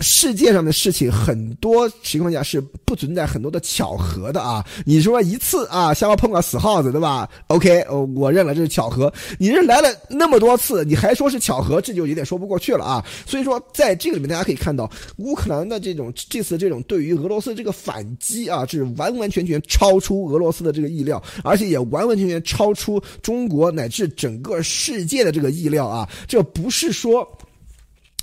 [0.00, 4.64] 世界上的事情很多情况下是不存在很多的巧合的啊！
[4.84, 7.84] 你说一次啊，瞎猫碰个死耗子，对吧？OK，
[8.14, 9.12] 我认了这是巧合。
[9.38, 13.04] 你这来了那么多次，你还说是巧合，这就有点说不过去了啊！
[13.26, 26.08] 所以说，在这个里面，大家可以看到乌克兰的这种这次这种对于俄罗斯这个反击啊，是完完全全超出俄罗斯的这个意料，而且也完完全全超出中国乃至整个世界的这个意料啊！
[26.28, 27.26] 这不是说。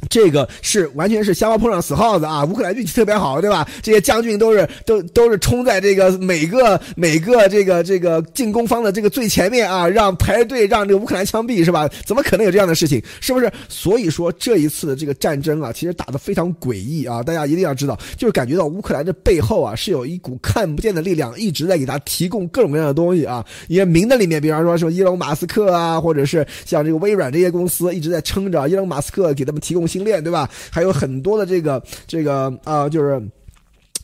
[0.10, 2.44] 这个是完全是瞎猫碰上死耗子啊！
[2.46, 3.68] 乌克兰运气特别好，对吧？
[3.82, 11.90] 这些将军都是都都是冲在这个每个每个这个这个进攻方的这个最前面啊，让排队让这个乌克兰枪毙，是吧？
[12.06, 13.02] 怎么可能有这样的事情？
[13.22, 13.52] 是不是？
[13.70, 17.24] 所以说这一次的这个战争啊，其实打得非常诡异啊！
[17.24, 23.44] 大家一定要知道，就是感觉到乌克兰的背后啊，是有一股看不见的力量一直在给他提供各种各样的东西啊。
[23.70, 29.86] 因为明的里面，比方说什么伊隆马斯克啊，或者是像这个微软这些公司一直在撑着伊隆马斯克给他们提供。
[29.96, 30.50] 精炼对吧？
[30.70, 33.22] 还有很多的这个这个啊，就是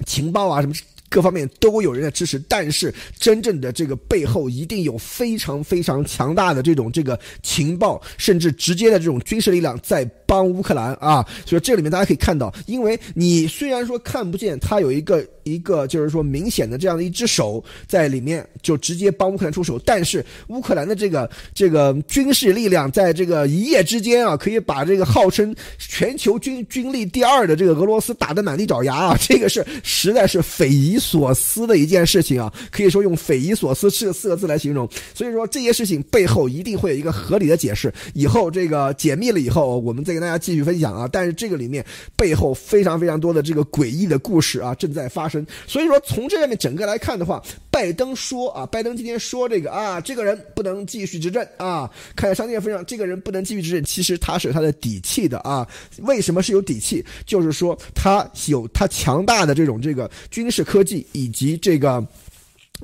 [0.06, 0.74] 情报啊什么。
[1.12, 11.24] 各方面都有人在支持，但是真正的这个背后一定有非常非常强大的这种这个情报，甚至直接的这种军事力量在帮乌克兰啊。
[11.46, 31.01] 所以这里面大家可以看到，因为你虽然说看不见，它有一个一个就是说明显的这样的一只手在里面，就直接帮乌克兰出手，但是乌克兰的这个这个军事力量在这个一夜之间啊，可以把这个号称全球军军力第二的这个俄罗斯打得满地找牙啊，这个是实在是匪夷。
[31.02, 34.88] 所思的一件事情啊，可以说用匪夷所思这四个字来形容。
[35.14, 37.92] 所以说这些事情背后一定会有一个合理的解释。
[38.14, 41.10] 以后这个解密了以后，我们再跟大家继续分享啊。
[41.12, 41.84] 但是这个里面
[42.16, 45.44] 背后非常非常多的这个诡异的故事啊正在发生。
[45.66, 47.42] 所以说从这上面整个来看的话，
[47.72, 51.90] 拜登说啊，拜登今天说这个啊，这个人不能继续执政啊。
[52.16, 55.68] 看在商界份上，这个人不能继续执政，其实他是有他的底气的啊。
[56.00, 57.04] 为什么是有底气？
[57.26, 61.08] 就是说他有他强大的这种这个军事科技。
[61.14, 62.06] 以及这个。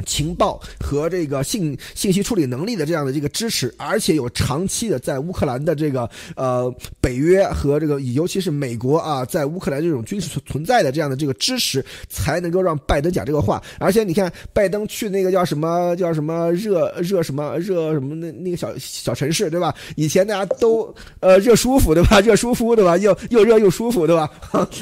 [0.05, 13.61] 情报和这个信信息处理能力的这样的这个支持，而且有长期的在乌克兰的这个呃北约和这个尤其是美国啊，在乌克兰这种军事存存在的这样的这个支持，才能够让拜登讲这个话。
[13.79, 19.73] 而且你看，拜登去那个叫什么叫什么热热什么热什么那那个小小城市，对吧？
[19.95, 22.19] 以前大家都呃热舒服，对吧？
[22.21, 22.97] 热舒服，对吧？
[22.97, 24.29] 又又热又舒服，对吧？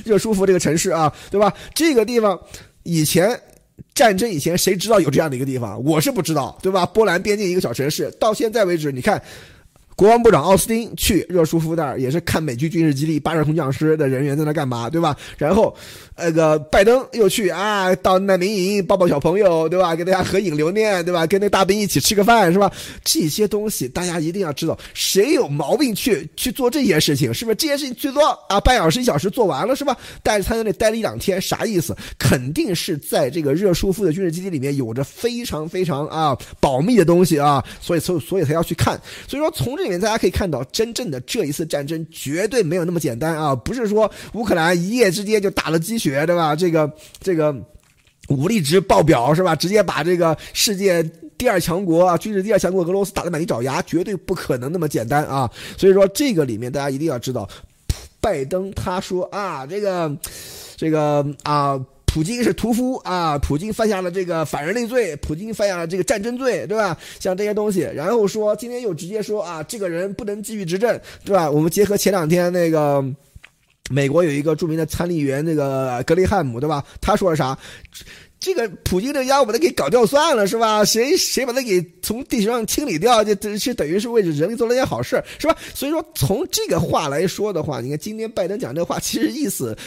[0.03, 1.53] 热舒服这个城市啊，对吧？
[1.74, 2.39] 这个地方
[2.84, 3.39] 以前。
[3.93, 5.82] 战争以前谁知道有这样的一个地方？
[5.84, 6.86] 我是不知道，对吧？
[6.86, 9.21] 波兰边境一个小城市，到现在为止，你看。
[9.95, 15.15] 国防部长奥斯汀去热舒夫那儿也是看美军军事基地，巴尔空降师的人员在那干嘛，对吧？
[15.37, 15.73] 然后，
[16.17, 19.95] 那个拜登又去啊，到难民营抱抱小朋友，对吧？
[19.95, 21.25] 跟大家合影留念，对吧？
[21.25, 22.69] 跟那大兵一起吃个饭，是吧？
[23.05, 27.55] 这些东西大家一定要知道，谁有毛病去去做这些事情，是不是？
[27.55, 29.95] 这些事情最多啊，半小时一小时做完了，是吧？
[30.21, 31.95] 但是他在那待了一两天，啥意思？
[32.19, 38.99] 肯定是在这个热舒夫的军事基地里面有着非常非常啊保密的东西啊，所以所所以才要去看。
[39.25, 39.84] 所以说从这。
[39.86, 43.55] 里面大家可以看到，真正的这一次战争绝对没有那么简单啊！
[43.55, 46.55] 不是说乌克兰一夜之间就打了鸡血，对吧？
[46.55, 47.55] 这个这个
[48.27, 49.55] 武力值爆表是吧？
[49.55, 51.01] 直接把这个世界
[51.38, 55.49] 第二强国啊，军事第二强国俄罗斯打得满地找牙，绝对不可能那么简单啊！
[55.77, 57.47] 所以说这个里面大家一定要知道，
[58.19, 60.17] 拜登他说啊，这个
[60.75, 61.79] 这个啊。
[62.16, 63.38] 普京是屠夫啊！
[63.39, 66.97] 普京犯下了这个反人类罪，普京犯下了这个战争罪，对吧？
[67.20, 71.51] 像这些东西，然后说今天又直接说啊，这个人不能继续执政，对吧？
[71.51, 73.03] 我们结合前两天那个
[73.89, 76.82] 美国有一个著名的参议员，那个格雷汉姆，对吧？
[77.01, 77.57] 他说了啥？
[78.39, 80.86] 这个普京这家伙把他给搞掉算了，是吧？
[80.86, 85.57] 谁谁把他给从地球上清理掉，就这是等于是为人类做了件好事，是吧？
[85.74, 89.78] 所以说从这个话来说的话，你看今天拜登讲这话，其实意思。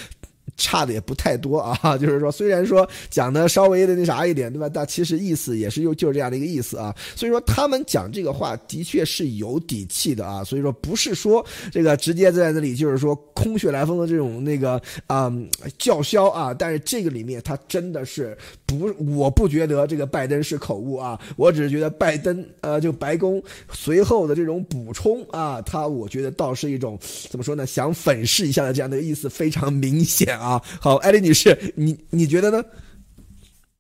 [0.59, 4.69] 差的也不太多啊， 就是说，虽然说讲的稍微的那啥一点，对吧？
[4.69, 6.95] 但其实意思也是又就是这样的一个意思啊。
[7.15, 10.43] 所以说，他们讲这个话的确是有底气的啊。
[10.43, 15.33] 所以说，不是说这个直接在那里就是说空穴来风的这种那个啊
[15.79, 16.53] 叫嚣啊。
[16.53, 18.37] 但是这个里面他真的是
[18.67, 21.19] 不，我不觉得这个拜登是口误啊。
[21.37, 23.41] 我只是觉得拜登呃，就白宫
[23.73, 26.99] 随后的这种补充啊，他我觉得倒是一种
[27.31, 27.65] 怎么说呢？
[27.65, 30.48] 想粉饰一下的这样的意思非常明显啊。
[30.49, 32.65] 啊，好，艾丽女士，你你觉得呢？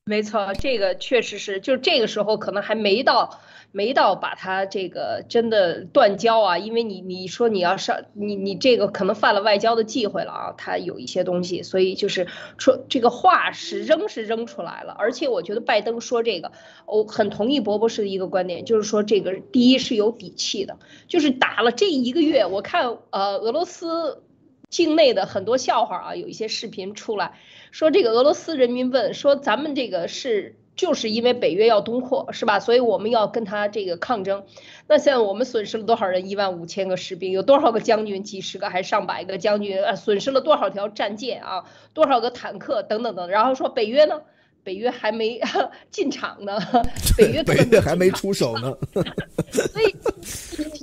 [0.04, 3.40] 没错，这个确实是，就这个时候可能还没到，
[3.72, 12.26] 没到把他这个真的断交啊，因为你你说你要上，你你这个可能犯了外交的忌讳了啊，他有一些东西，所以就是
[12.58, 16.52] 说这个话是扔是扔出来了，而且我觉得拜登说这个，
[16.84, 24.22] 我很同意博博士的一个观点，就是说这个第一是有底气的，就是打了这一个月，我看呃俄罗斯。
[24.68, 27.32] 境内的很多笑话啊，有一些视频出来
[27.70, 32.60] 说，这个俄罗斯人民问说，咱们这个是就是因为北约要东扩是吧？
[32.60, 34.44] 所以我们要跟他这个抗争。
[34.86, 36.28] 那现在我们损失了多少人？
[36.28, 38.22] 一万五千个士兵，有多少个将军？
[38.22, 39.82] 几十个还是上百个将军？
[39.82, 41.64] 呃，损失了多少条战舰啊？
[41.94, 42.82] 多少个坦克？
[42.82, 43.28] 等等等。
[43.28, 44.22] 然后说北约呢？
[44.68, 45.40] 北约还没
[45.90, 46.58] 进场呢，
[47.16, 48.76] 北约北约还没出手呢，
[49.50, 49.96] 所以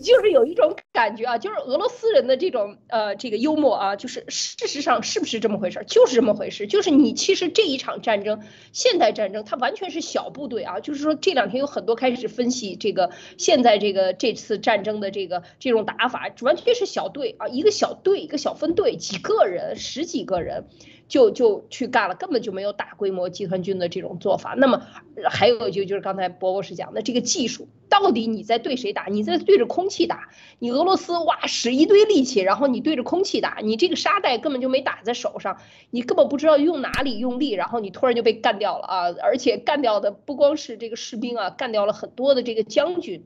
[0.01, 5.85] 就是有一种感觉啊，就是俄罗斯人的这种呃这个幽默啊，就是事实上是不是这么回事？
[5.87, 8.41] 就是这么回事，就是你其实这一场战争，
[8.73, 20.65] 现代战争它完全是小部队啊，就是说这两天有很多开始分析这个现在这个这次战争的这个这种打法，完全是小队啊，一个小队一个小分队几个人十几个人。
[21.07, 24.55] 就就去干了，根本就没有大规模集团军的这种做法。
[24.57, 24.81] 那么
[25.29, 29.05] 还有就就是刚才博博士讲的这个技术，到底你在对谁打？
[29.05, 30.29] 你在对着空气打？
[30.59, 35.57] 你俄罗斯哇使一堆力气，然后你对着空气打，你这个沙袋根本就没打在手上，
[35.91, 39.15] 你根本不知道用哪里用力，然后你突然就被干掉了啊！
[39.21, 43.25] 而且干掉的不光是这个士兵啊，干掉了很多的这个将军，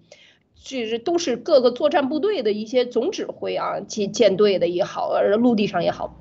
[0.62, 6.16] 这是都是各个作战部队的一些总指挥啊，舰舰队的也好，陆地上也好。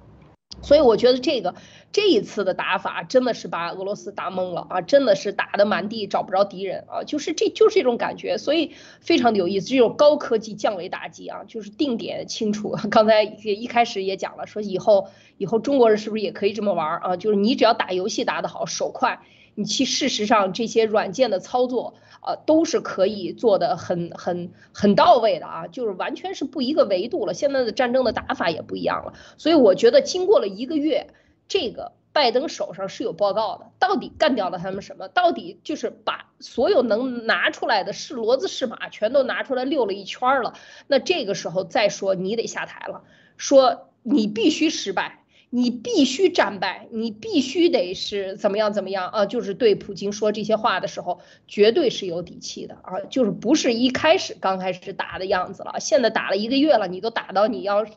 [0.63, 1.55] 所以我觉得这个
[1.93, 12.77] 这一次的打法真的是把俄罗斯打懵了啊，真的是打的满地找不着敌人啊，就是这就是这种感觉，所以非常的有意思，这种高科技降维打击啊，就是定点清除。
[12.91, 17.17] 刚才也一开始也讲了，说以后以后中国人是不是也可以这么玩啊？
[17.17, 19.21] 就是你只要打游戏打得好，手快。
[19.55, 27.35] 你去事实上这些软件的操作，呃，都是可以做的很很很到位的啊，就是完全是不一个维度了。
[27.35, 31.09] 现在的战争的打法也不一样了，所以我觉得经过了一个月，
[31.47, 35.09] 这个拜登手上是有报告的，到底干掉了他们什么？
[35.09, 40.55] 到底就是把所有能拿出来的是骡子是马全都拿出来溜了一圈了。
[40.87, 43.05] 那这个时候再说你得下台了，
[43.37, 45.23] 说你必须失败。
[45.51, 49.25] 你必须战败，你必须得是怎么样怎么样啊？
[49.25, 55.77] 就是对普京说这些话的时候，绝对是有底气的啊，就是不是一开始刚开始打的样子了。
[55.81, 57.93] 现在打了一个月了，你都打到你要是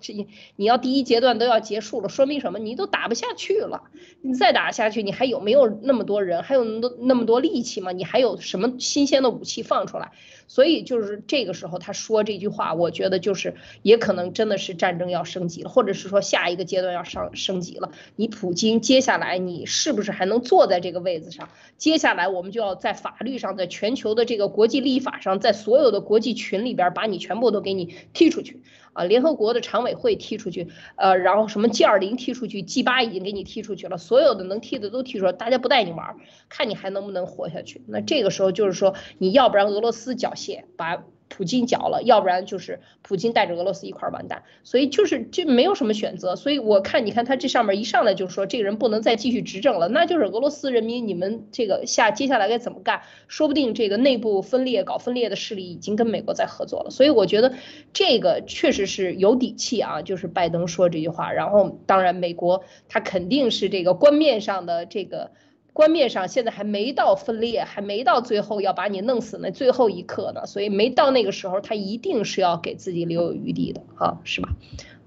[0.56, 2.60] 你要第一阶段都要结束了，说明什么？
[2.60, 3.84] 你都打不下去了。
[4.22, 7.92] 你再打下去，你还有没有那么多人，还有那么多那么多力气吗？
[7.92, 10.12] 你还有什么新鲜的武器放出来？
[10.48, 17.30] 所以就是这个时候他说这句话，我觉得就是也可能真的是战争要升级了，或者是说下一个阶段要上。
[17.42, 21.50] 升级了，你普京接下来你是不是还能坐在这个位子上？
[21.78, 28.62] 接下来我们就要在法律上，在全球的这个国际立法上，在所有的国际群里边把你全部都给你踢出去
[28.94, 29.04] 啊！
[29.04, 36.16] 联合国的常委会踢出去，呃，然后什么 G 二零踢出去，G 八已经给你踢出去了，所有的能踢的都踢出来，大家不带你玩，
[36.50, 37.82] 看你还能不能活下去。
[37.88, 41.04] 那这个时候就是说，你要不然俄罗斯缴械把。
[41.32, 46.36] 普京搅了，要不然就是普京带着俄罗斯一块完蛋，所以就是这没有什么选择。
[46.36, 53.02] 所以我看，你看他这上面一上来就说这个人不能再继续执政了，那就是俄罗斯人民，你们这个下接下来该怎么干？
[53.30, 56.90] 说不定这个内部分裂、搞分裂的势力已经跟美国在合作了。
[56.90, 57.54] 所以我觉得
[57.94, 61.32] 这个确实是有底气啊，就是拜登说这句话。
[61.32, 65.32] 然后当然美国他肯定是这个官面上的这个。
[65.74, 74.50] 官面上现在还没到分裂，还没到最后要把你弄死那最后一刻呢，所以没到那个时候，他一定是要给自己留有余地的，啊，是吧？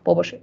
[0.02, 0.40] 波波水。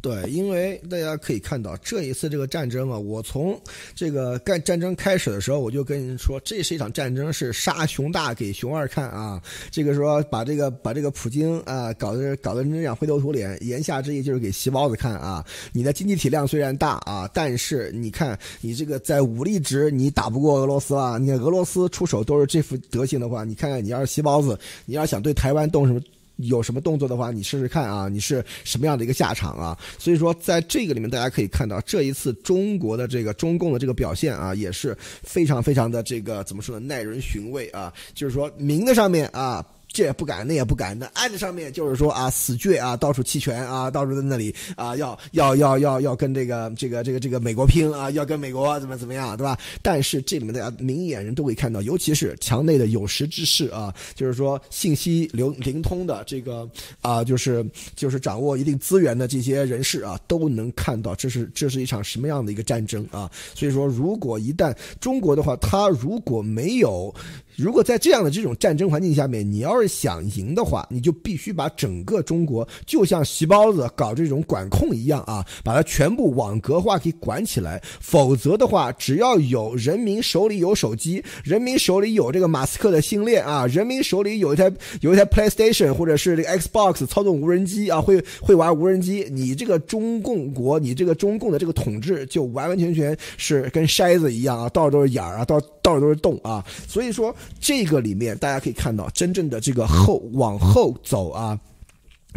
[0.00, 3.60] 对，因为大家可以看到这一次这个战争啊，我从
[3.96, 9.42] 这个干战争开始的时候，我就跟您说，这是一场战争，是杀熊大给熊二看啊。
[9.72, 15.44] 这个说把这个把这个普京啊搞得搞得这样灰头土脸，言下之意就是给细包子看啊。
[15.72, 21.18] 你的经济体量虽然大啊，但是你看你这个在武力值你打不过俄罗斯啊。
[21.18, 26.00] 你看俄罗斯出手都是这副德行的话，你看看你要是细包子，你要想对台湾动什么？
[26.38, 29.78] 有什么动作的话，你试试看啊，你是什么样的一个下场啊？
[29.98, 36.86] 所以说，在这个里面，大家可以看到，这一次中国的这个中共的这个表现啊，也是非常非常的这个怎么说呢？
[36.86, 39.64] 耐人寻味啊，就是说名字上面啊。
[39.88, 40.96] 这也不敢，那也不敢。
[40.98, 49.58] 那案子上面就是说啊，死倔啊，到处弃权啊，到处在那里啊，要要要要要跟这个这个这个这个美国拼啊，要跟美国怎么怎么样，对吧？
[49.82, 56.68] 但是这里面大家明眼人都会看到，尤其是墙内的有识之士啊，就是说信息流灵通的这个
[57.00, 57.64] 啊，就是
[57.96, 63.30] 就是掌握一定资源的这些人士啊，都能看到这是这是一场什么样的一个战争啊。
[63.54, 67.14] 所以说，如果一旦中国的话，他如果没有。
[67.56, 77.80] 如果在这样的这种战争环境下面，你要要是想赢的话，你就必须把整个中国就像席包子搞这种管控一样啊，把它全部网格化给管起来。
[78.00, 97.34] 否则的话，只要有人民手里有手机，人民手里有这个马斯克的星链啊，人民手里有一台有一台 PlayStation 或者是这个 Xbox 操纵无人机啊，会会玩无人机，你这个中共国，你这个中共的这个统治就完完全全是跟筛子一样啊，到处都是眼儿啊，到到处都是洞啊，所以说。
[97.60, 101.58] 这个里面大家可以看到，真正的这个后往后走啊，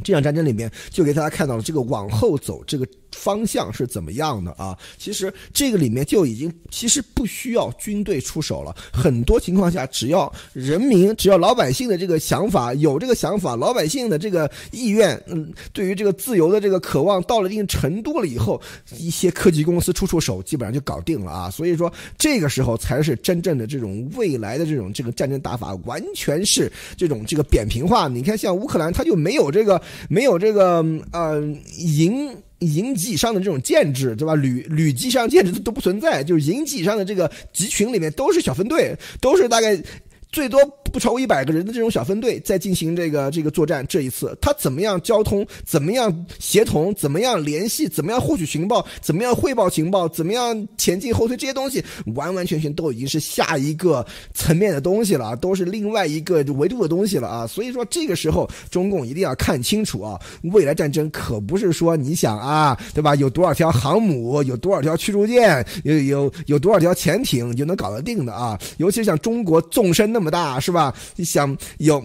[0.04, 2.88] 这场战争里面就给大家看到了这个往后走这个。
[3.16, 4.78] 方向是怎么样的啊？
[4.98, 8.76] 其实这个里面就已经其实不需要军队出手了。
[8.92, 18.62] 很多情况下，只要人民、只要老百姓的这个想法有这个想法，老百姓的这个意愿，嗯，对于这个自由的这个渴望到了一定程度了以后，
[18.98, 21.50] 一些科技公司出出手，基本上就搞定了啊。
[21.50, 28.08] 所以说，这个时候才是真正的这种未来的这种这个战争打法，完全是这种这个扁平化。
[28.08, 31.42] 你看，像乌克兰，它就没有这个没有这个呃
[31.78, 32.36] 营。
[32.62, 34.34] 营级以上的这种建制，对吧？
[34.34, 39.80] 旅旅级以上建制都不存在，就是营级以上的这个集群里面都是小分队，都是大概
[40.32, 40.60] 最多。
[40.92, 51.84] 不超过一百个人的这种小分队在进行这个这个作战，这一次他怎么样交通，怎么样协同，怎么样联系，怎么样获取情报，怎么样汇报情报，怎么样前进后退，这些东西
[52.16, 57.48] 完完全全都已经是下一个层面的东西了，都是另外一个维度的东西了啊！
[57.48, 63.16] 所以说这个时候中共一定要看清楚啊，未来战争可不是说你想啊，对吧？
[63.16, 68.60] 有多少条航母，有多少条驱逐舰，有有有多少条潜艇就能搞得定的啊！
[68.78, 70.81] 尤其是像中国纵深那么大，是吧？
[71.16, 72.02] 你想有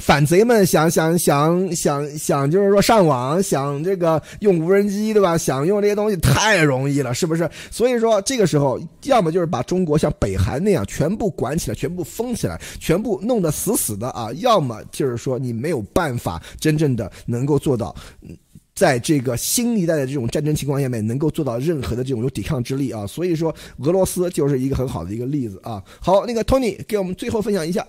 [0.00, 5.36] 反贼们想想想想想，就是说上网，想这个用无人机，对吧？
[5.36, 7.46] 想用这些东西太容易了，是不是？
[7.70, 17.94] 所以说这个时候，要么就是把中国像北韩那样全部管起来，全部封起来，全部弄得死死的啊；要么就是说你没有办法真正的能够做到，
[18.74, 23.06] 在这个新一代的这种战争情况下面，能够做到任何的这种有抵抗之力啊。
[23.06, 25.82] 所以说，俄罗斯就是一个很好的一个例子啊。
[26.00, 27.86] 好，那个 Tony 给我们最后分享一下。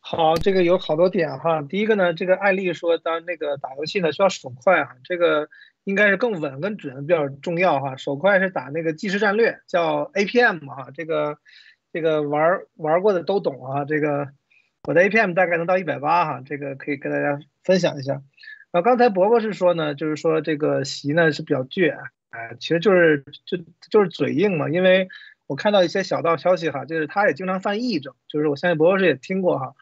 [0.00, 1.60] 好，这个有好多点哈。
[1.60, 4.88] 第一个呢，这个艾丽说，当那个打游戏呢需要手快啊。
[5.04, 5.50] 这个
[5.84, 7.96] 应该是更稳跟准比较重要哈。
[7.96, 11.36] 手快是打那个即时战略，叫 APM 哈，这个
[11.92, 13.84] 这个玩玩过的都懂啊。
[13.84, 14.28] 这个
[14.84, 18.22] 我的 APM 大概能到一百八哈，这个可以跟大家分享一下。
[18.70, 21.96] 然后刚才伯伯是说呢，就是说这个习呢是比较倔，
[22.28, 23.56] 哎，其实就是就
[23.90, 24.68] 就是嘴硬嘛。
[24.68, 25.08] 因为
[25.46, 29.74] 我看到一些小道消息哈，就是他也经常犯癔症，就是我相信伯伯是也听过哈。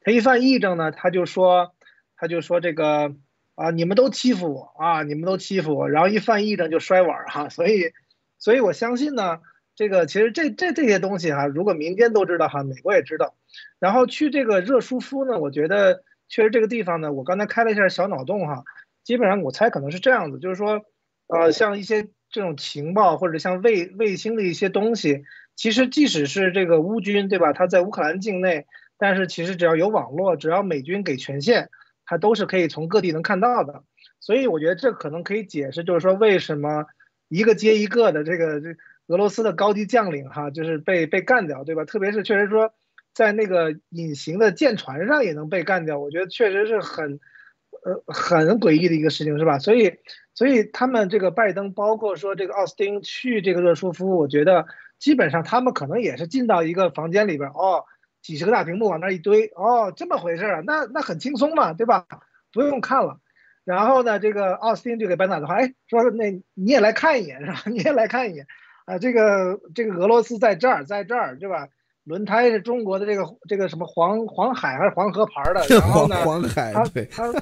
[0.00, 1.74] 他一犯癔症呢，他就说
[2.16, 3.14] 他就说这个
[3.56, 7.50] 啊，你们都欺负我啊，你们都欺负我，然后一犯癔症就摔碗哈。
[7.50, 7.92] 所以，
[8.38, 9.40] 所以我相信呢，
[9.74, 13.34] 这个其实这这这些东西哈，如果民间都知道哈，美国也知道。
[13.78, 16.02] 然后去这个热舒夫呢，我觉得。
[16.30, 18.64] 确实这个地方呢，我刚才开了一下小脑洞哈，
[19.04, 20.80] 基本上我猜可能是这样子，就是说，
[21.26, 25.24] 呃，像一些这种情报或者像卫卫星的一些东西，
[25.56, 28.66] 其实即使是这个乌军对吧，他在乌克兰境内，
[28.96, 31.68] 但是其实只要有网络，只要美军给权限，
[32.06, 33.82] 它都是可以从各地能看到的。
[34.20, 36.86] 所以我觉得这可能可以解释，就是说为什么
[37.28, 38.68] 一个接一个的这个这
[39.08, 41.84] 俄罗斯的高级将领哈，就是被被干掉对吧？
[41.84, 42.72] 特别是确实说。
[43.14, 47.20] 在那个隐形的舰船上也能被干掉，我觉得确实是很，
[47.84, 49.58] 呃，很诡异的一个事情，是吧？
[49.58, 49.94] 所以，
[50.34, 54.66] 所以他们这个拜登，包括说这个奥斯汀去这个热舒夫，我觉得
[54.98, 57.84] 基本上他们可能也是进到一个房间里边，哦，
[58.22, 62.06] 几十个大屏幕往那一堆，哦，这么回事儿，那那很轻松嘛，对吧？
[62.52, 63.18] 不用看了。
[63.64, 67.62] 然后呢，这个奥斯汀就给班纳打电话，哎，说那你也来看一眼，是吧？
[67.70, 68.46] 你也来看一眼，
[68.86, 71.68] 啊，这个这个俄罗斯在这儿，在这儿，对吧？
[72.10, 75.64] 轮胎是中国的这个这个什么黄黄海还是黄河牌的？
[75.70, 77.32] 然后呢，黄海对，它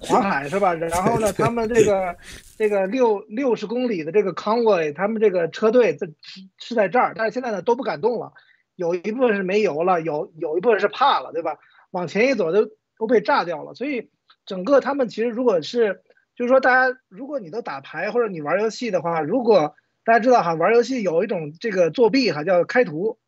[0.00, 0.72] 黄海是吧？
[0.80, 2.16] 然后呢，他们这个
[2.56, 8.32] 这个六六十公里的这个 convoy，他们这个车队在是是在这儿，但是现在呢都不敢动了，
[8.74, 11.58] 有一部分是没油了，有有一部分是怕了，对吧？
[11.90, 13.74] 往前一走都都被炸掉了。
[13.74, 14.08] 所以
[14.46, 16.00] 整个他们其实如果是
[16.34, 19.74] 就是说大家如果你都打牌或者你玩游戏的话，如果
[20.04, 23.18] 大家知道哈，玩游戏有一种这个作弊哈，叫开图。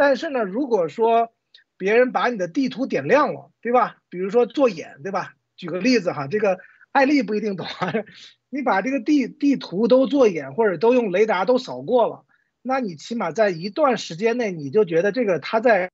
[0.00, 1.30] 但是呢，如果说
[1.76, 3.98] 别人把你的地图点亮了，对吧？
[4.08, 5.34] 比如说做眼，对吧？
[5.58, 6.58] 举个例子哈，这个
[6.90, 7.92] 艾丽不一定懂啊。
[8.48, 12.24] 你把这个地地图都做眼，或者都用雷达都扫过了，
[12.62, 15.90] 那你起码在一段时间内，你就觉得这个他在，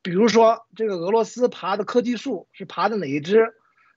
[0.00, 3.52] 比如说这个俄罗斯爬的科技树是爬的哪一支？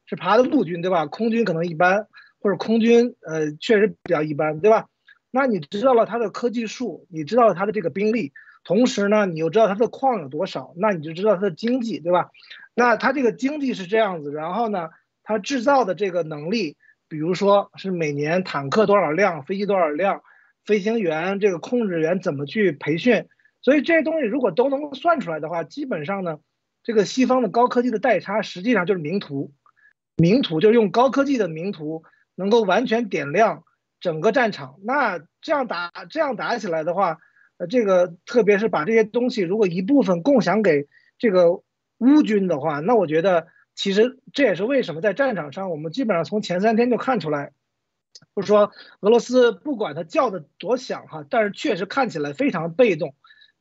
[0.07, 1.05] 是爬的陆军，对吧？
[1.05, 2.07] 空军可能一般，
[2.41, 4.89] 或者空军呃确实比较一般，对吧？
[5.31, 8.33] 那你知道了它的科技树，你知道了它的这个兵力。
[8.63, 12.29] 同时呢，你又知道它的矿有多少，那你就知道它的经济，对吧？
[12.75, 14.89] 那它这个经济是这样子，然后呢，
[15.23, 16.77] 它制造的这个能力，
[17.07, 20.21] 比如说是每年坦克多少辆，飞机多少辆，
[20.63, 23.27] 飞行员这个控制员怎么去培训，
[23.61, 26.37] 所以这些东西如果都能算出来的话，基本上呢，
[26.83, 29.51] 这个西方的高科技的代差实际上就是名图，
[30.15, 32.03] 名图就是用高科技的名图
[32.35, 33.63] 能够完全点亮
[33.99, 37.17] 整个战场，那这样打这样打起来的话。
[37.69, 41.61] 这个特别是把这些东西，如果一部分共享给这个
[41.97, 47.51] 乌军的话，那我觉得其实这也是为什么在战场上，我们基本上从前三天就看出来，
[48.35, 48.71] 就是说
[49.01, 53.13] 俄罗斯不管他叫的多响哈，但是确实看起来非常被动，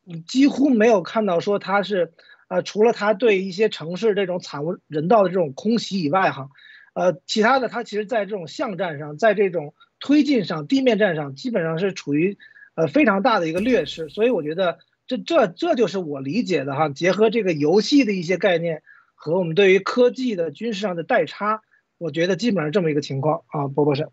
[0.04, 2.12] 你几乎没有看到说他是，
[2.48, 6.48] 呃，除了他对一些城市这种惨无人道的这种空袭以外哈，
[6.94, 12.38] 呃，其他的他其实在这种巷战上，在这种推进上、地面战上，基本上是处于。
[12.80, 18.82] 呃，非常大的一个劣势，所以我觉得这这这就是我理解的哈，结合这个游戏的一些概念
[19.14, 21.60] 和我们对于科技的军事上的代差，
[21.98, 24.08] 我觉得基本上这么一个情况啊，波波是。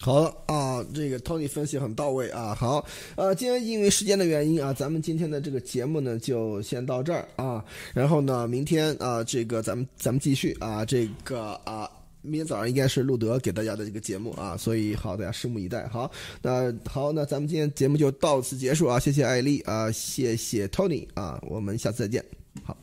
[0.00, 2.54] 好啊，这个 Tony 分析很到位啊。
[2.54, 2.84] 好，
[3.16, 7.64] 呃，今天因为时间的原因啊，咱们今天的这个节目呢就先到这儿啊，
[7.94, 11.90] 然后呢，明天啊，这个咱们咱们继续啊，这个啊。
[12.22, 15.86] 明天早上应该是路德给大家的这个节目啊，所以好，大家拭目以待。
[15.88, 16.10] 好，
[16.42, 22.24] 那好，那咱们今天节目就到此结束啊，谢谢艾丽啊，谢谢 Tony 啊，我们下次再见，
[22.62, 22.76] 好。